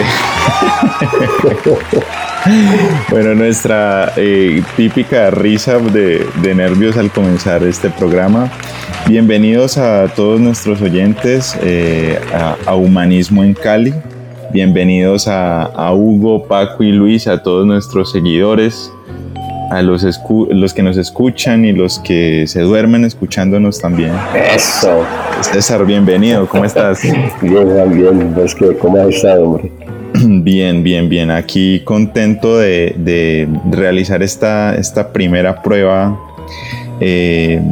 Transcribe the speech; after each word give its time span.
bueno, 3.10 3.34
nuestra 3.34 4.12
eh, 4.16 4.62
típica 4.76 5.30
risa 5.30 5.78
de, 5.78 6.26
nervios 6.54 6.96
al 6.96 7.10
comenzar 7.10 7.62
este 7.64 7.90
programa. 7.90 8.50
Bienvenidos 9.06 9.78
a 9.78 10.08
todos 10.08 10.40
nuestros 10.40 10.80
oyentes 10.80 11.56
eh, 11.62 12.18
a, 12.66 12.74
Humanismo 12.74 13.44
en 13.44 13.54
Cali. 13.54 13.94
Bienvenidos 14.52 15.28
a, 15.28 15.92
Hugo, 15.94 16.46
Paco 16.46 16.82
y 16.82 16.92
Luis, 16.92 17.26
a 17.26 17.42
todos 17.42 17.66
nuestros 17.66 18.10
seguidores, 18.10 18.92
a 19.70 19.82
los, 19.82 20.04
los 20.50 20.74
que 20.74 20.82
nos 20.82 20.96
escuchan 20.96 21.64
y 21.64 21.72
los 21.72 22.00
que 22.00 22.46
se 22.46 22.60
duermen 22.60 23.04
escuchándonos 23.04 23.80
también. 23.80 24.12
Eso. 24.54 25.04
César, 25.40 25.86
bienvenido, 25.86 26.46
¿cómo 26.48 26.64
estás? 26.64 27.00
bien, 27.40 27.92
bien, 27.94 28.34
es 28.44 28.54
que, 28.54 28.76
¿cómo 28.76 29.00
has 29.00 29.08
estado, 29.08 29.44
hombre? 29.44 29.72
Bien, 30.12 30.82
bien, 30.82 31.08
bien. 31.08 31.30
Aquí 31.30 31.82
contento 31.84 32.58
de, 32.58 33.48
realizar 33.70 34.24
esta, 34.24 34.74
esta, 34.74 35.12
primera 35.12 35.62
prueba 35.62 36.18
eh, 36.98 37.62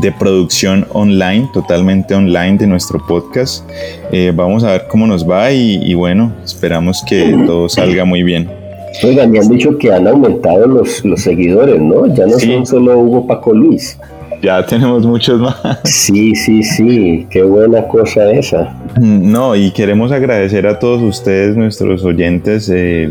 de 0.00 0.12
producción 0.12 0.84
online, 0.92 1.48
totalmente 1.54 2.14
online 2.14 2.58
de 2.58 2.66
nuestro 2.66 2.98
podcast. 3.06 3.64
Eh, 4.10 4.32
vamos 4.34 4.64
a 4.64 4.72
ver 4.72 4.86
cómo 4.88 5.06
nos 5.06 5.28
va 5.28 5.52
y, 5.52 5.94
bueno, 5.94 6.32
esperamos 6.44 7.04
que 7.06 7.40
todo 7.46 7.68
salga 7.68 8.04
muy 8.04 8.24
bien. 8.24 8.57
Oiga, 9.02 9.26
me 9.26 9.38
han 9.38 9.48
dicho 9.48 9.76
que 9.78 9.92
han 9.92 10.06
aumentado 10.06 10.66
los, 10.66 11.04
los 11.04 11.20
seguidores, 11.20 11.80
¿no? 11.80 12.06
Ya 12.14 12.26
no 12.26 12.38
son 12.38 12.66
solo 12.66 12.98
Hugo 12.98 13.26
Paco 13.26 13.54
Luis. 13.54 13.98
Ya 14.42 14.64
tenemos 14.64 15.04
muchos 15.04 15.40
más. 15.40 15.56
Sí, 15.84 16.34
sí, 16.34 16.62
sí, 16.62 17.26
qué 17.30 17.42
buena 17.42 17.86
cosa 17.88 18.30
esa. 18.30 18.76
No, 19.00 19.56
y 19.56 19.72
queremos 19.72 20.12
agradecer 20.12 20.66
a 20.66 20.78
todos 20.78 21.02
ustedes, 21.02 21.56
nuestros 21.56 22.04
oyentes, 22.04 22.70
eh, 22.72 23.08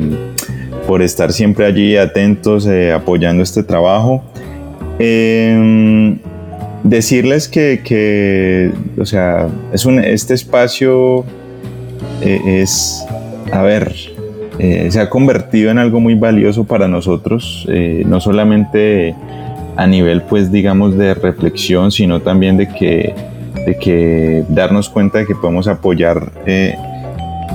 por 0.87 1.01
estar 1.01 1.33
siempre 1.33 1.65
allí 1.65 1.97
atentos, 1.97 2.65
eh, 2.65 2.93
apoyando 2.93 3.43
este 3.43 3.63
trabajo. 3.63 4.23
Em, 4.99 6.17
decirles 6.83 7.47
que, 7.49 8.71
o 8.97 9.05
sea, 9.05 9.47
es 9.73 9.85
un, 9.85 9.99
este 9.99 10.33
espacio 10.33 11.25
eh, 12.21 12.61
es, 12.61 13.05
a 13.51 13.61
ver, 13.61 13.93
se 14.57 14.99
ha 14.99 15.09
convertido 15.09 15.71
en 15.71 15.77
algo 15.77 15.99
muy 15.99 16.15
valioso 16.15 16.63
para 16.63 16.87
nosotros, 16.87 17.67
no 18.05 18.19
solamente 18.19 19.15
a 19.77 19.85
nivel 19.85 20.23
pues 20.23 20.51
digamos 20.51 20.97
de 20.97 21.13
reflexión, 21.13 21.91
sino 21.91 22.19
también 22.19 22.57
de 22.57 22.67
que, 22.67 23.13
de 23.65 23.77
que 23.77 24.43
darnos 24.49 24.89
cuenta 24.89 25.19
de 25.19 25.25
que 25.25 25.35
podemos 25.35 25.67
apoyar 25.67 26.31
eh, 26.45 26.75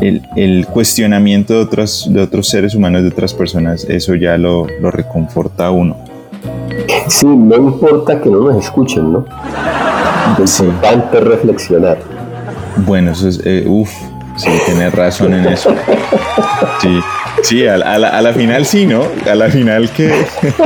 el, 0.00 0.66
cuestionamiento 0.66 1.54
de 1.54 1.60
otros, 1.60 2.08
de 2.10 2.22
otros 2.22 2.48
seres 2.48 2.74
humanos, 2.74 3.02
de 3.02 3.08
otras 3.08 3.34
personas, 3.34 3.84
eso 3.84 4.14
ya 4.14 4.38
lo, 4.38 4.66
lo 4.80 4.90
reconforta 4.90 5.66
a 5.66 5.70
uno. 5.72 5.96
Sí, 7.08 7.26
no 7.26 7.56
importa 7.56 8.20
que 8.20 8.30
no 8.30 8.40
nos 8.40 8.64
escuchen, 8.64 9.12
¿no? 9.12 9.24
Lo 10.38 10.44
importante 10.44 11.20
reflexionar. 11.20 11.98
Bueno, 12.86 13.10
eso 13.10 13.28
es, 13.28 13.40
eh, 13.44 13.64
uff, 13.66 13.92
sí, 14.36 14.50
tienes 14.66 14.94
razón 14.94 15.34
en 15.34 15.46
eso. 15.46 15.74
Sí. 16.80 17.00
Sí, 17.42 17.66
a, 17.66 17.76
la, 17.76 18.32
final 18.32 18.64
sí, 18.64 18.86
¿no? 18.86 19.02
A 19.28 19.34
la 19.34 19.48
final, 19.48 19.90
¿qué, 19.96 20.12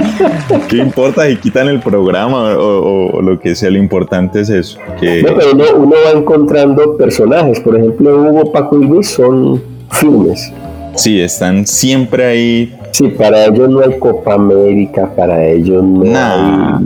qué 0.68 0.76
importa 0.76 1.26
si 1.26 1.36
quitan 1.36 1.68
el 1.68 1.80
programa 1.80 2.54
o, 2.58 3.22
lo 3.22 3.38
que 3.40 3.54
sea? 3.54 3.70
Lo 3.70 3.78
importante 3.78 4.40
es 4.40 4.50
eso. 4.50 4.78
Que... 5.00 5.22
No, 5.22 5.34
pero 5.34 5.76
uno, 5.76 5.96
va 6.04 6.18
encontrando 6.18 6.96
personajes. 6.96 7.60
Por 7.60 7.76
ejemplo, 7.78 8.20
Hugo, 8.20 8.52
Paco 8.52 8.78
y 8.80 8.84
Luis 8.84 9.08
son 9.08 9.62
firmes. 9.90 10.52
Sí, 10.96 11.20
están 11.20 11.66
siempre 11.66 12.26
ahí. 12.26 12.74
Sí, 12.90 13.08
para 13.08 13.46
ellos 13.46 13.68
no 13.68 13.80
hay 13.80 13.98
Copa 13.98 14.34
América, 14.34 15.10
para 15.14 15.44
ellos 15.44 15.82
no 15.82 16.02
hay... 16.04 16.84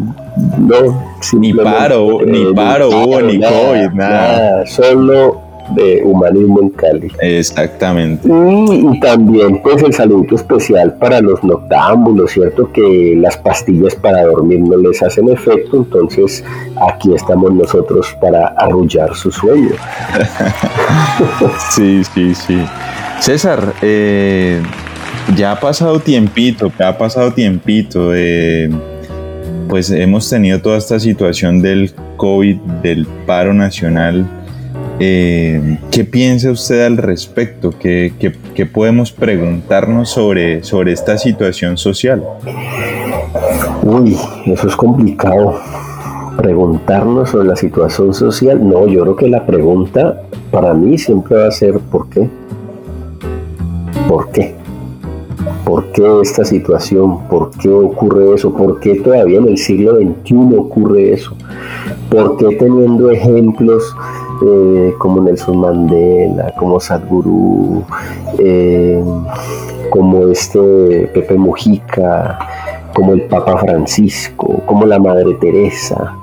No, 0.59 1.11
ni 1.39 1.53
paro, 1.53 2.21
ni 2.25 2.55
paro, 2.55 2.89
ni 3.23 3.41
COVID, 3.41 3.91
nada. 3.93 3.93
nada. 3.93 4.67
Solo 4.67 5.50
de 5.75 6.03
Humanismo 6.05 6.63
en 6.63 6.71
Cali. 6.71 7.13
Exactamente. 7.21 8.29
Y, 8.29 9.01
también 9.01 9.63
pues 9.63 9.83
el 9.83 9.93
saludo 9.93 10.35
especial 10.35 10.95
para 10.95 11.21
los 11.21 11.43
noctámbulos, 11.43 12.33
¿cierto? 12.33 12.71
Que 12.73 13.15
las 13.17 13.37
pastillas 13.37 13.95
para 13.95 14.25
dormir 14.25 14.61
no 14.61 14.77
les 14.77 15.03
hacen 15.03 15.29
efecto, 15.29 15.79
entonces 15.79 16.45
aquí 16.89 17.15
estamos 17.15 17.53
nosotros 17.53 18.17
para 18.21 18.49
arrullar 18.59 19.15
su 19.15 19.31
sueño. 19.31 19.71
sí, 21.71 22.03
sí, 22.15 22.35
sí. 22.35 22.59
César, 23.21 23.75
eh, 23.83 24.63
ya 25.37 25.53
ha 25.53 25.61
pasado 25.61 26.01
tiempito, 26.01 26.73
ya 26.79 26.89
ha 26.89 26.99
pasado 26.99 27.33
tiempito. 27.33 28.13
Eh, 28.15 28.71
pues 29.69 29.91
hemos 29.91 30.29
tenido 30.29 30.61
toda 30.61 30.79
esta 30.79 30.99
situación 30.99 31.63
del 31.63 31.93
COVID, 32.17 32.57
del 32.83 33.07
paro 33.25 33.55
nacional 33.55 34.27
eh, 35.03 35.79
¿Qué 35.91 36.05
piensa 36.05 36.51
usted 36.51 36.85
al 36.85 36.99
respecto? 36.99 37.73
¿Qué, 37.79 38.13
podemos 38.71 39.11
preguntarnos 39.13 40.11
sobre, 40.11 40.63
sobre 40.63 40.93
esta 40.93 41.17
situación 41.17 41.79
social? 41.79 42.23
Uy, 43.83 44.15
eso 44.45 44.69
es 44.69 44.77
complicado. 44.77 45.59
Preguntarnos 46.37 47.31
sobre 47.31 47.49
la 47.49 47.57
situación 47.57 48.13
social. 48.13 48.61
No, 48.63 48.87
yo 48.87 49.01
creo 49.01 49.17
que 49.17 49.29
la 49.29 49.47
pregunta 49.47 50.21
para 50.51 50.75
mí 50.75 50.99
siempre 50.99 51.39
va 51.39 51.49
a 51.49 51.51
ser 51.51 51.79
¿por 51.79 52.11
qué? 52.11 52.29
¿Por 54.07 54.31
qué? 54.33 54.55
¿Por 55.65 55.93
qué 55.93 56.21
esta 56.21 56.45
situación? 56.45 57.27
¿Por 57.29 57.53
qué 57.53 57.71
ocurre 57.71 58.35
eso? 58.35 58.53
¿Por 58.53 58.81
qué 58.81 58.97
todavía 58.97 59.39
en 59.39 59.49
el 59.49 59.57
siglo 59.57 59.97
XXI 59.97 60.57
ocurre 60.59 61.15
eso? 61.15 61.35
¿Por 62.11 62.37
qué 62.37 62.57
teniendo 62.57 63.11
ejemplos 63.11 63.95
eh, 64.47 64.95
como 64.99 65.21
Nelson 65.21 65.59
Mandela, 65.59 66.53
como 66.57 66.81
Sadhguru, 66.81 67.85
eh, 68.39 69.03
como 69.91 70.29
este 70.29 71.11
Pepe 71.13 71.37
Mujica, 71.37 72.39
como 72.95 73.13
el 73.13 73.23
Papa 73.23 73.59
Francisco, 73.59 74.63
como 74.67 74.87
la 74.87 74.99
Madre 74.99 75.35
Teresa, 75.35 76.17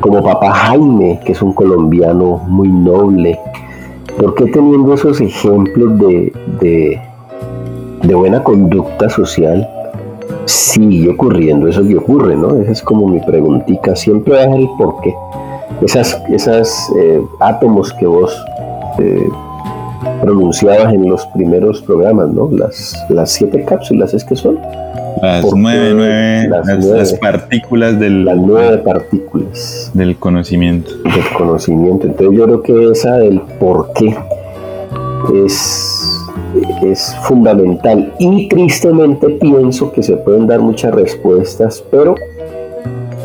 como 0.00 0.22
Papa 0.22 0.52
Jaime, 0.52 1.20
que 1.24 1.32
es 1.32 1.42
un 1.42 1.52
colombiano 1.52 2.38
muy 2.46 2.68
noble. 2.68 3.38
¿Por 4.18 4.34
qué 4.34 4.46
teniendo 4.46 4.94
esos 4.94 5.20
ejemplos 5.20 5.98
de, 5.98 6.32
de, 8.02 8.14
buena 8.14 8.42
conducta 8.42 9.08
social, 9.08 9.68
sigue 10.46 11.10
ocurriendo 11.10 11.68
eso 11.68 11.86
que 11.86 11.96
ocurre, 11.96 12.36
¿no? 12.36 12.56
Esa 12.56 12.72
es 12.72 12.82
como 12.82 13.06
mi 13.06 13.20
preguntita. 13.20 13.94
Siempre 13.94 14.36
ser 14.36 14.50
el 14.50 14.68
por 14.76 15.00
qué 15.00 15.14
esas, 15.82 16.20
esas 16.30 16.90
eh, 16.98 17.20
átomos 17.40 17.92
que 17.94 18.06
vos 18.06 18.36
eh, 18.98 19.28
pronunciabas 20.20 20.92
en 20.92 21.08
los 21.08 21.26
primeros 21.26 21.80
programas, 21.82 22.28
¿no? 22.28 22.50
Las, 22.50 22.94
las 23.08 23.32
siete 23.32 23.64
cápsulas, 23.64 24.14
¿es 24.14 24.24
que 24.24 24.36
son? 24.36 24.58
Las 25.22 25.44
nueve, 25.54 25.92
nueve, 25.94 26.48
las, 26.48 27.12
partículas 27.14 27.98
del... 27.98 28.24
Las 28.24 28.36
nueve 28.36 28.78
partículas. 28.78 29.90
Del 29.92 30.16
conocimiento. 30.16 30.90
Del 31.02 31.28
conocimiento. 31.36 32.06
Entonces 32.06 32.38
yo 32.38 32.44
creo 32.44 32.62
que 32.62 32.90
esa 32.90 33.18
del 33.18 33.40
por 33.58 33.92
qué 33.92 34.16
es, 35.44 36.26
es 36.82 37.14
fundamental. 37.24 38.14
Y 38.18 38.48
tristemente 38.48 39.28
pienso 39.28 39.92
que 39.92 40.02
se 40.02 40.16
pueden 40.16 40.46
dar 40.46 40.60
muchas 40.60 40.94
respuestas, 40.94 41.84
pero 41.90 42.14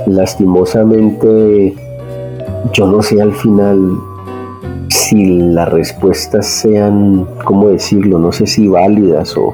lastimosamente 0.08 1.76
yo 2.74 2.88
no 2.88 3.02
sé 3.02 3.22
al 3.22 3.34
final 3.34 4.00
si 4.90 5.40
las 5.40 5.70
respuestas 5.70 6.47
sean, 6.47 7.28
¿cómo 7.44 7.70
decirlo? 7.70 8.17
No 8.20 8.32
sé 8.32 8.47
si 8.47 8.67
válidas 8.67 9.35
o... 9.38 9.53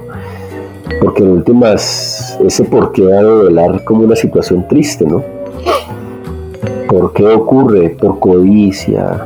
Porque 1.02 1.24
en 1.24 1.30
últimas, 1.32 2.38
ese 2.46 2.64
por 2.66 2.92
qué 2.92 3.04
ha 3.04 3.24
de 3.24 3.44
velar 3.46 3.84
como 3.84 4.04
una 4.04 4.16
situación 4.16 4.68
triste, 4.68 5.06
¿no? 5.06 5.24
¿Por 6.88 7.14
qué 7.14 7.26
ocurre? 7.26 7.90
Por 7.92 8.20
codicia, 8.20 9.26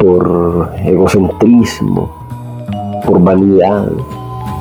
por 0.00 0.72
egocentrismo, 0.84 2.10
por 3.06 3.22
vanidad, 3.22 3.88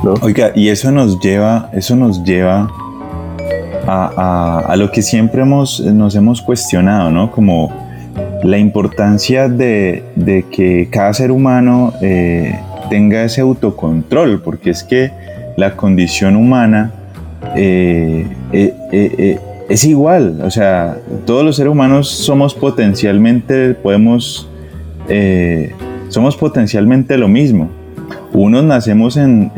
¿no? 0.03 0.13
Oiga, 0.21 0.51
y 0.53 0.67
eso 0.67 0.91
nos 0.91 1.19
lleva, 1.19 1.69
eso 1.73 1.95
nos 1.95 2.23
lleva 2.23 2.69
a, 3.87 4.65
a 4.67 4.75
lo 4.75 4.91
que 4.91 5.01
siempre 5.01 5.41
hemos, 5.41 5.79
nos 5.79 6.15
hemos 6.15 6.41
cuestionado, 6.41 7.09
¿no? 7.09 7.31
Como 7.31 7.86
la 8.47 8.57
importancia 8.57 9.49
de, 9.49 10.45
que 10.49 10.87
cada 10.89 11.13
ser 11.13 11.31
humano 11.31 11.91
eh, 12.01 12.57
tenga 12.89 13.25
ese 13.25 13.41
autocontrol, 13.41 14.41
porque 14.41 14.69
es 14.69 14.85
que 14.85 15.11
la 15.57 15.75
condición 15.75 16.37
humana 16.37 16.93
eh, 17.57 18.25
eh, 18.53 19.39
es 19.67 19.83
igual, 19.83 20.39
o 20.43 20.49
sea, 20.49 20.97
todos 21.25 21.43
los 21.43 21.57
seres 21.57 21.73
humanos 21.73 22.07
somos 22.07 22.55
potencialmente, 22.55 23.73
podemos, 23.73 24.49
somos 26.07 26.37
potencialmente 26.37 27.17
lo 27.17 27.27
mismo. 27.27 27.69
unos 28.31 28.63
nacemos 28.63 29.17
en, 29.17 29.51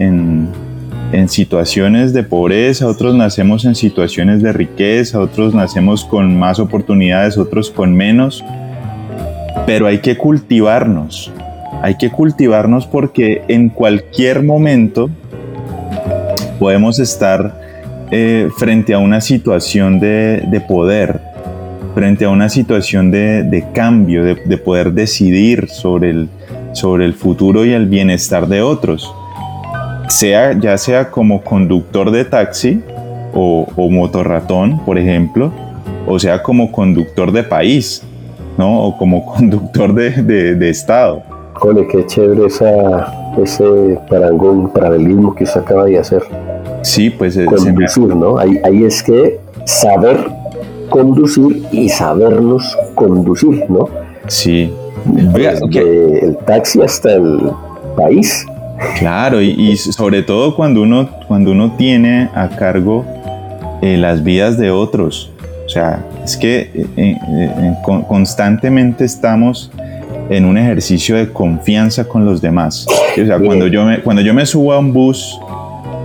en, 1.12 1.30
situaciones 1.30 2.12
de 2.12 2.24
pobreza, 2.24 2.88
otros 2.88 3.14
nacemos 3.14 3.66
en 3.66 3.76
situaciones 3.76 4.42
de 4.42 4.52
riqueza, 4.52 5.20
otros 5.20 5.54
nacemos 5.54 6.06
con 6.06 6.40
más 6.40 6.60
oportunidades, 6.60 7.38
otros 7.38 7.70
con 7.70 7.94
menos, 7.94 8.44
pero 9.66 9.88
hay 9.88 10.00
que 10.00 10.18
cultivarnos, 10.18 11.32
hay 11.82 11.96
que 11.96 12.10
cultivarnos 12.10 12.88
porque 12.88 13.42
en 13.48 13.70
cualquier 13.70 14.44
momento 14.44 15.10
podemos 16.60 17.00
estar 17.00 17.60
eh, 18.12 18.50
frente 18.58 18.94
a 18.94 19.00
una 19.00 19.22
situación 19.22 20.00
de, 20.00 20.44
de, 20.48 20.62
poder, 20.62 21.22
frente 21.94 22.26
a 22.26 22.30
una 22.30 22.50
situación 22.50 23.12
de, 23.12 23.44
de 23.44 23.66
cambio, 23.72 24.24
de, 24.24 24.36
de, 24.36 24.58
poder 24.58 24.94
decidir 24.94 25.70
sobre 25.70 26.10
el, 26.10 26.30
sobre 26.74 27.06
el 27.06 27.14
futuro 27.14 27.66
y 27.66 27.72
el 27.72 27.86
bienestar 27.86 28.48
de 28.48 28.62
otros, 28.62 29.14
sea, 30.08 30.58
ya 30.60 30.78
sea 30.78 31.12
como 31.12 31.44
conductor 31.44 32.12
de 32.12 32.26
taxi 32.26 32.82
o, 33.34 33.68
o 33.76 33.90
motorratón, 33.90 34.84
por 34.86 34.98
ejemplo, 34.98 35.54
o 36.08 36.18
sea 36.20 36.42
como 36.42 36.72
conductor 36.72 37.32
de 37.32 37.44
país, 37.44 38.04
¿no? 38.60 38.84
o 38.84 38.98
como 38.98 39.26
conductor 39.34 39.94
de, 39.94 40.56
de 40.56 40.70
Estado. 40.70 41.24
Cole, 41.54 41.88
qué 41.88 42.06
chévere 42.06 42.46
esa, 42.46 43.34
ese 43.42 44.00
parangón, 44.10 44.72
paralelismo 44.72 45.34
que 45.34 45.46
usted 45.46 45.62
acaba 45.62 45.86
de 45.86 45.98
hacer. 45.98 46.24
Sí, 46.82 47.10
pues 47.10 47.36
eh, 47.38 47.46
conducir, 47.46 48.16
¿no? 48.16 48.38
Ahí, 48.38 48.60
ahí 48.64 48.84
es 48.84 49.04
que 49.04 49.40
saber 49.66 50.18
conducir 50.90 51.64
y 51.72 51.90
sabernos 51.90 52.78
conducir, 52.96 53.66
¿no? 53.70 53.90
Sí. 54.28 54.72
Desde 55.06 56.26
el 56.26 56.38
taxi 56.46 56.82
hasta 56.82 57.16
el 57.16 57.52
país. 57.96 58.46
Claro, 58.98 59.42
y, 59.42 59.76
sobre 59.76 60.24
todo 60.24 60.56
cuando 60.56 60.82
uno, 60.82 61.10
cuando 61.28 61.52
uno 61.52 61.74
tiene 61.78 62.30
a 62.34 62.50
cargo 62.50 63.06
eh, 63.82 63.98
las 63.98 64.24
vidas 64.24 64.58
de 64.58 64.72
otros. 64.72 65.32
O 65.70 65.72
sea, 65.72 66.04
es 66.26 66.36
que 66.36 66.72
eh, 66.98 67.16
constantemente 68.08 69.06
estamos 69.06 69.72
en 70.32 70.46
un 70.46 70.58
ejercicio 70.58 71.16
de 71.16 71.32
confianza 71.32 72.06
con 72.06 72.26
los 72.26 72.42
demás. 72.42 72.88
O 72.90 73.24
sea, 73.24 73.38
cuando 73.38 73.68
yo, 73.68 73.86
me, 73.86 74.00
cuando 74.00 74.24
yo 74.24 74.34
me 74.34 74.48
subo 74.48 74.74
a 74.74 74.80
un 74.80 74.92
bus, 74.92 75.40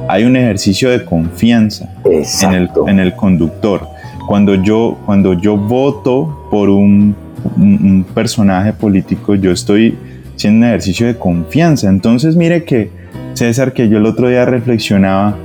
hay 0.06 0.25
un 0.25 0.37
ejercicio 0.37 0.90
de 0.90 1.02
confianza 1.02 1.88
en 2.05 2.52
el, 2.52 2.70
en 2.88 3.00
el, 3.00 3.16
conductor. 3.16 3.88
Cuando 4.28 4.55
yo, 4.55 4.99
cuando 5.06 5.32
yo 5.32 5.56
voto 5.56 6.46
por 6.50 6.69
un, 6.69 7.17
un, 7.56 8.05
personaje 8.12 8.75
político, 8.75 9.34
yo 9.34 9.50
estoy 9.50 9.96
haciendo 10.37 10.58
un 10.58 10.72
ejercicio 10.72 11.06
de 11.06 11.17
confianza. 11.17 11.88
Entonces, 11.88 12.37
mire 12.37 12.64
que, 12.64 12.90
César, 13.32 13.72
que 13.72 13.88
yo 13.88 13.96
el 13.96 14.05
otro 14.05 14.28
día 14.28 14.44
reflexionaba 14.44 15.38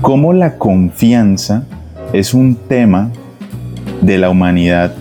cómo 0.00 0.32
la 0.32 0.58
confianza 0.58 1.62
es 2.12 2.34
un 2.34 2.56
tema 2.56 3.10
de 4.02 4.18
la 4.18 4.30
humanidad 4.30 4.94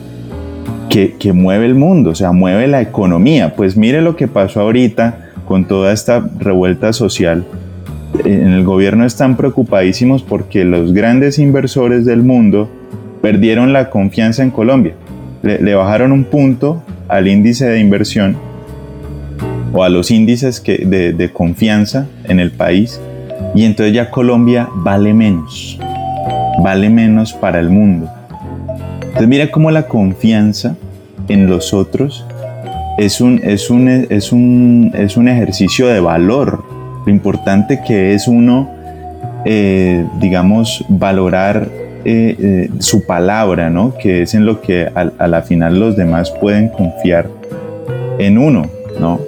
que, 0.90 1.32
mueve 1.34 1.66
el 1.66 1.76
mundo, 1.76 2.10
o 2.10 2.16
sea, 2.16 2.34
mueve 2.34 2.68
la 2.68 2.82
economía. 2.82 3.56
Pues 3.56 3.78
mire 3.78 4.02
lo 4.02 4.16
que 4.16 4.28
pasó 4.28 4.62
ahorita 4.62 5.30
con 5.46 5.66
toda 5.66 5.94
esta 5.94 6.26
revuelta 6.40 6.92
social 6.92 7.46
en 8.26 8.52
el 8.52 8.66
gobierno 8.66 9.06
están 9.06 9.38
preocupadísimos 9.38 10.22
porque 10.22 10.66
los 10.66 10.94
grandes 10.94 11.40
inversores 11.40 12.06
del 12.06 12.24
mundo 12.24 12.70
perdieron 13.22 13.72
la 13.72 13.90
confianza 13.90 14.44
en 14.44 14.52
Colombia. 14.52 14.94
Le, 15.44 15.74
bajaron 15.74 16.12
un 16.12 16.26
punto 16.26 16.84
al 17.08 17.28
índice 17.28 17.68
de 17.68 17.80
inversión 17.80 18.36
o 19.74 19.84
a 19.84 19.90
los 19.90 20.12
índices 20.12 20.62
de, 20.64 21.14
de 21.14 21.32
confianza 21.32 22.08
en 22.26 22.40
el 22.40 22.52
país 22.52 23.00
y 23.56 23.64
entonces 23.64 23.94
ya 23.94 24.10
Colombia 24.10 24.70
vale 24.76 25.14
menos, 25.14 25.80
vale 26.60 26.90
menos 26.90 27.34
para 27.34 27.60
el 27.60 27.70
mundo. 27.70 28.10
Entonces 29.02 29.28
mira 29.28 29.52
cómo 29.52 29.72
la 29.72 29.88
confianza 29.88 30.76
en 31.28 31.48
los 31.48 31.74
otros 31.74 32.26
es 32.98 33.22
un, 33.22 33.40
es 33.44 33.70
un, 33.70 33.88
es 33.88 34.32
un, 34.32 34.92
es 34.94 35.18
un 35.18 35.28
ejercicio 35.28 35.88
de 35.88 36.00
valor 36.00 36.64
lo 37.06 37.12
importante 37.12 37.82
que 37.86 38.14
es 38.14 38.28
uno, 38.28 38.70
eh, 39.46 40.06
digamos, 40.20 40.86
valorar 40.88 41.68
eh, 42.06 42.36
eh, 42.40 42.70
su 42.80 43.06
palabra, 43.06 43.70
¿no? 43.70 43.94
Que 43.98 44.24
es 44.24 44.34
en 44.34 44.46
lo 44.46 44.62
que 44.62 44.88
a, 44.94 45.28
la 45.28 45.42
final 45.42 45.80
los 45.80 45.96
demás 45.96 46.32
pueden 46.32 46.70
confiar 46.70 47.28
en 48.20 48.38
uno, 48.38 48.68
¿no? 49.00 49.20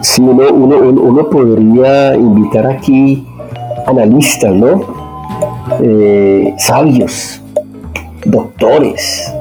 sí, 0.00 0.20
uno, 0.20 0.48
uno, 0.50 1.30
podría 1.30 2.16
invitar 2.16 2.66
aquí 2.66 3.24
analistas, 3.86 4.54
¿no? 4.54 5.04
sabios, 6.58 7.40
doctores, 8.24 9.32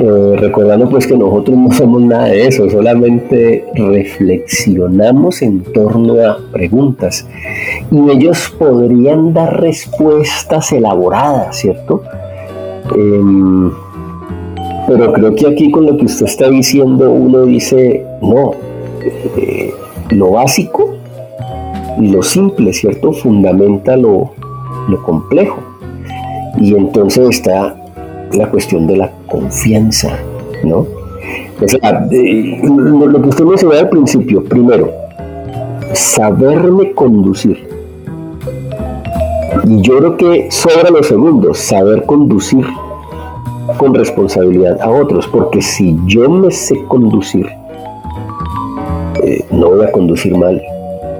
eh, 0.00 0.36
recordando 0.36 0.88
pues 0.88 1.08
que 1.08 1.16
nosotros 1.16 1.56
no 1.56 1.72
somos 1.72 2.02
nada 2.02 2.26
de 2.26 2.46
eso, 2.46 2.70
solamente 2.70 3.64
reflexionamos 3.74 5.42
en 5.42 5.64
torno 5.72 6.14
a 6.24 6.38
preguntas 6.52 7.26
y 7.90 8.08
ellos 8.10 8.54
podrían 8.56 9.34
dar 9.34 9.60
respuestas 9.60 10.70
elaboradas, 10.70 11.56
¿cierto? 11.56 12.02
Em, 12.94 13.72
pero 14.86 15.12
creo 15.12 15.34
que 15.34 15.46
aquí 15.48 15.70
con 15.72 15.86
lo 15.86 15.96
que 15.96 16.04
usted 16.04 16.26
está 16.26 16.48
diciendo 16.48 17.10
uno 17.10 17.44
dice, 17.44 18.06
no, 18.22 18.52
eh, 19.36 19.74
lo 20.10 20.30
básico 20.30 20.97
lo 22.00 22.22
simple, 22.22 22.72
¿cierto? 22.72 23.12
Fundamenta 23.12 23.96
lo, 23.96 24.30
lo 24.88 25.02
complejo. 25.02 25.58
Y 26.58 26.74
entonces 26.74 27.28
está 27.30 27.76
la 28.32 28.50
cuestión 28.50 28.86
de 28.86 28.96
la 28.96 29.10
confianza, 29.26 30.18
¿no? 30.64 30.86
O 31.60 31.68
sea, 31.68 32.06
lo 32.10 33.22
que 33.22 33.28
usted 33.28 33.44
mencionaba 33.44 33.80
al 33.80 33.88
principio, 33.88 34.44
primero, 34.44 34.92
saberme 35.92 36.92
conducir. 36.92 37.68
Y 39.64 39.80
yo 39.82 39.98
creo 39.98 40.16
que 40.16 40.50
sobra 40.50 40.90
lo 40.90 41.02
segundo, 41.02 41.52
saber 41.54 42.04
conducir 42.06 42.64
con 43.76 43.94
responsabilidad 43.94 44.80
a 44.80 44.90
otros, 44.90 45.26
porque 45.28 45.60
si 45.60 45.98
yo 46.06 46.28
me 46.30 46.50
sé 46.50 46.84
conducir, 46.86 47.46
eh, 49.22 49.44
no 49.50 49.70
voy 49.70 49.84
a 49.84 49.92
conducir 49.92 50.36
mal. 50.36 50.62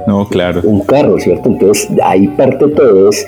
No, 0.08 0.26
claro. 0.26 0.62
Un 0.64 0.80
carro, 0.80 1.18
¿cierto? 1.18 1.50
Entonces, 1.50 1.86
ahí 2.02 2.28
parte 2.28 2.66
todo 2.68 3.10
es 3.10 3.26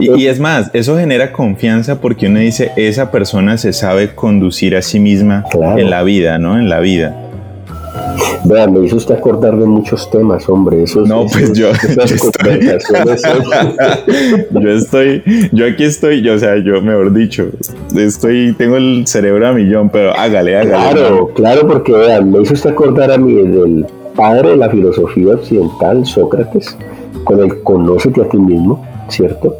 y, 0.00 0.26
es 0.26 0.40
más, 0.40 0.70
eso 0.72 0.98
genera 0.98 1.32
confianza 1.32 2.00
porque 2.00 2.26
uno 2.26 2.40
dice, 2.40 2.72
esa 2.76 3.10
persona 3.10 3.56
se 3.58 3.72
sabe 3.72 4.14
conducir 4.14 4.76
a 4.76 4.82
sí 4.82 4.98
misma 4.98 5.44
en 5.76 5.88
la 5.88 6.02
vida, 6.02 6.38
¿no? 6.38 6.58
En 6.58 6.68
la 6.68 6.80
vida. 6.80 7.23
Vea, 8.44 8.66
me 8.66 8.84
hizo 8.84 8.96
usted 8.96 9.14
acordar 9.14 9.56
de 9.56 9.64
muchos 9.64 10.10
temas, 10.10 10.46
hombre. 10.50 10.82
Esos, 10.82 11.08
no, 11.08 11.24
pues 11.32 11.54
yo, 11.54 11.68
yo 14.50 14.70
estoy, 14.70 15.22
yo 15.52 15.66
aquí 15.66 15.84
estoy, 15.84 16.20
yo, 16.20 16.34
o 16.34 16.38
sea, 16.38 16.58
yo, 16.58 16.82
mejor 16.82 17.14
dicho, 17.14 17.46
estoy, 17.96 18.54
tengo 18.58 18.76
el 18.76 19.06
cerebro 19.06 19.48
a 19.48 19.52
millón, 19.52 19.88
pero 19.88 20.12
hágale, 20.12 20.58
hágale. 20.58 20.92
Claro, 20.92 21.30
claro, 21.34 21.66
porque 21.66 21.92
vean, 21.92 22.30
me 22.30 22.42
hizo 22.42 22.52
usted 22.52 22.70
acordar 22.70 23.10
a 23.12 23.16
mí 23.16 23.32
del 23.32 23.86
padre 24.14 24.50
de 24.50 24.56
la 24.58 24.68
filosofía 24.68 25.34
occidental, 25.34 26.04
Sócrates, 26.04 26.76
con 27.24 27.40
el 27.40 27.62
conócete 27.62 28.20
a 28.20 28.28
ti 28.28 28.36
mismo, 28.36 28.84
¿cierto? 29.08 29.56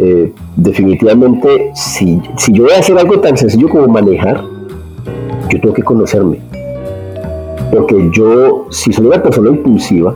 Eh, 0.00 0.32
definitivamente, 0.56 1.72
si, 1.74 2.22
si 2.38 2.52
yo 2.54 2.64
voy 2.64 2.72
a 2.72 2.78
hacer 2.78 2.96
algo 2.96 3.20
tan 3.20 3.36
sencillo 3.36 3.68
como 3.68 3.86
manejar, 3.88 4.42
yo 5.50 5.60
tengo 5.60 5.74
que 5.74 5.82
conocerme. 5.82 6.40
Porque 7.70 8.10
yo, 8.12 8.66
si 8.70 8.92
soy 8.92 9.06
una 9.06 9.22
persona 9.22 9.50
impulsiva, 9.50 10.14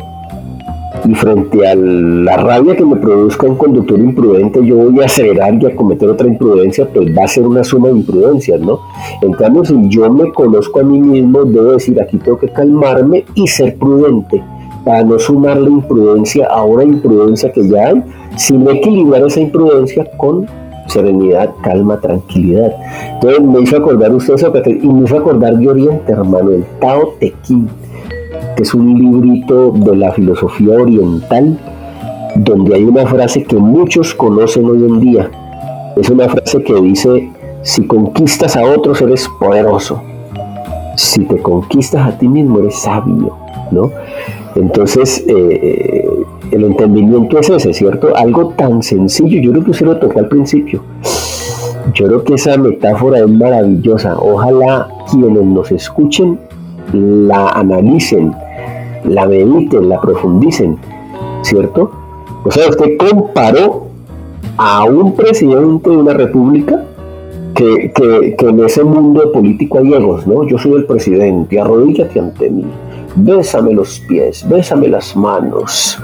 y 1.05 1.15
frente 1.15 1.67
a 1.67 1.75
la 1.75 2.37
rabia 2.37 2.77
que 2.77 2.85
me 2.85 2.97
produzca 2.97 3.47
un 3.47 3.57
conductor 3.57 3.99
imprudente, 3.99 4.65
yo 4.65 4.77
voy 4.77 5.01
a 5.01 5.07
acelerar 5.07 5.61
y 5.61 5.67
a 5.67 5.75
cometer 5.75 6.09
otra 6.09 6.29
imprudencia, 6.29 6.87
pues 6.93 7.17
va 7.17 7.25
a 7.25 7.29
ser 7.29 7.47
una 7.47 7.65
suma 7.65 7.89
de 7.89 7.97
imprudencias, 7.97 8.61
¿no? 8.61 8.81
En 9.23 9.65
si 9.65 9.89
yo 9.89 10.11
me 10.11 10.33
conozco 10.33 10.81
a 10.81 10.83
mí 10.85 11.01
mismo, 11.01 11.45
debo 11.45 11.73
decir, 11.73 12.01
aquí 12.01 12.19
tengo 12.19 12.39
que 12.39 12.49
calmarme 12.49 13.25
y 13.35 13.47
ser 13.49 13.77
prudente 13.77 14.43
para 14.85 15.03
no 15.05 15.19
sumar 15.19 15.59
la 15.59 15.71
imprudencia 15.71 16.47
a 16.47 16.65
una 16.65 16.85
imprudencia 16.85 17.53
que 17.53 17.69
ya 17.69 17.89
hay, 17.89 18.03
sino 18.37 18.71
equilibrar 18.71 19.25
esa 19.25 19.41
imprudencia 19.41 20.05
con 20.17 20.47
serenidad, 20.93 21.51
calma, 21.63 22.01
tranquilidad. 22.01 22.73
Entonces 23.15 23.43
me 23.43 23.61
hizo 23.61 23.77
acordar 23.77 24.13
usted 24.13 24.35
y 24.67 24.89
me 24.89 25.05
hizo 25.05 25.17
acordar 25.17 25.57
de 25.57 25.69
Oriente, 25.69 26.13
hermano, 26.13 26.51
el 26.51 26.65
Tao 26.81 27.15
Te 27.19 27.33
Ching, 27.43 27.69
que 28.57 28.63
es 28.63 28.75
un 28.75 28.99
librito 28.99 29.73
de 29.73 29.97
la 29.97 30.13
filosofía 30.13 30.75
oriental, 30.75 31.59
donde 32.37 32.75
hay 32.75 32.85
una 32.85 33.07
frase 33.07 33.45
que 33.45 33.57
muchos 33.57 34.15
conocen 34.15 34.67
hoy 34.67 34.85
en 34.85 35.01
día. 35.01 35.31
Es 35.97 36.09
una 36.11 36.29
frase 36.29 36.63
que 36.63 36.75
dice, 36.81 37.31
si 37.63 37.87
conquistas 37.87 38.57
a 38.57 38.65
otros 38.65 39.01
eres 39.01 39.29
poderoso, 39.39 40.03
si 40.97 41.25
te 41.25 41.39
conquistas 41.39 42.07
a 42.07 42.19
ti 42.19 42.29
mismo 42.29 42.61
eres 42.61 42.77
sabio, 42.77 43.37
¿no? 43.71 43.91
Entonces, 44.55 45.25
eh, 45.27 45.35
eh, 45.35 46.22
el 46.53 46.65
entendimiento 46.65 47.39
es 47.39 47.49
ese, 47.49 47.73
¿cierto? 47.73 48.15
Algo 48.15 48.49
tan 48.57 48.83
sencillo, 48.83 49.41
yo 49.41 49.53
creo 49.53 49.65
que 49.65 49.71
usted 49.71 49.87
lo 49.87 49.99
tocó 49.99 50.19
al 50.21 50.29
principio. 50.29 50.83
Yo 51.95 52.07
creo 52.07 52.25
que 52.25 52.35
esa 52.35 52.57
metáfora 52.57 53.19
es 53.21 53.29
maravillosa. 53.29 54.17
Ojalá 54.19 54.89
quienes 55.11 55.45
nos 55.45 55.73
escuchen 55.73 56.39
la 56.93 57.49
analicen, 57.49 58.33
la 59.05 59.27
mediten, 59.27 59.89
la 59.89 60.01
profundicen, 60.01 60.77
¿cierto? 61.43 61.91
O 62.45 62.51
sea, 62.51 62.69
usted 62.69 62.97
comparó 62.99 63.87
a 64.57 64.85
un 64.85 65.15
presidente 65.15 65.91
de 65.91 65.97
una 65.97 66.13
república 66.13 66.85
que, 67.55 67.93
que, 67.95 68.37
que 68.37 68.47
en 68.47 68.65
ese 68.65 68.85
mundo 68.85 69.33
político 69.33 69.79
hay 69.79 69.93
egos, 69.93 70.27
¿no? 70.27 70.47
Yo 70.47 70.59
soy 70.59 70.73
el 70.73 70.85
presidente, 70.85 71.59
arrodíllate 71.59 72.21
ante 72.21 72.51
mí 72.51 72.65
bésame 73.15 73.73
los 73.73 74.01
pies, 74.01 74.47
bésame 74.49 74.89
las 74.89 75.15
manos, 75.17 75.99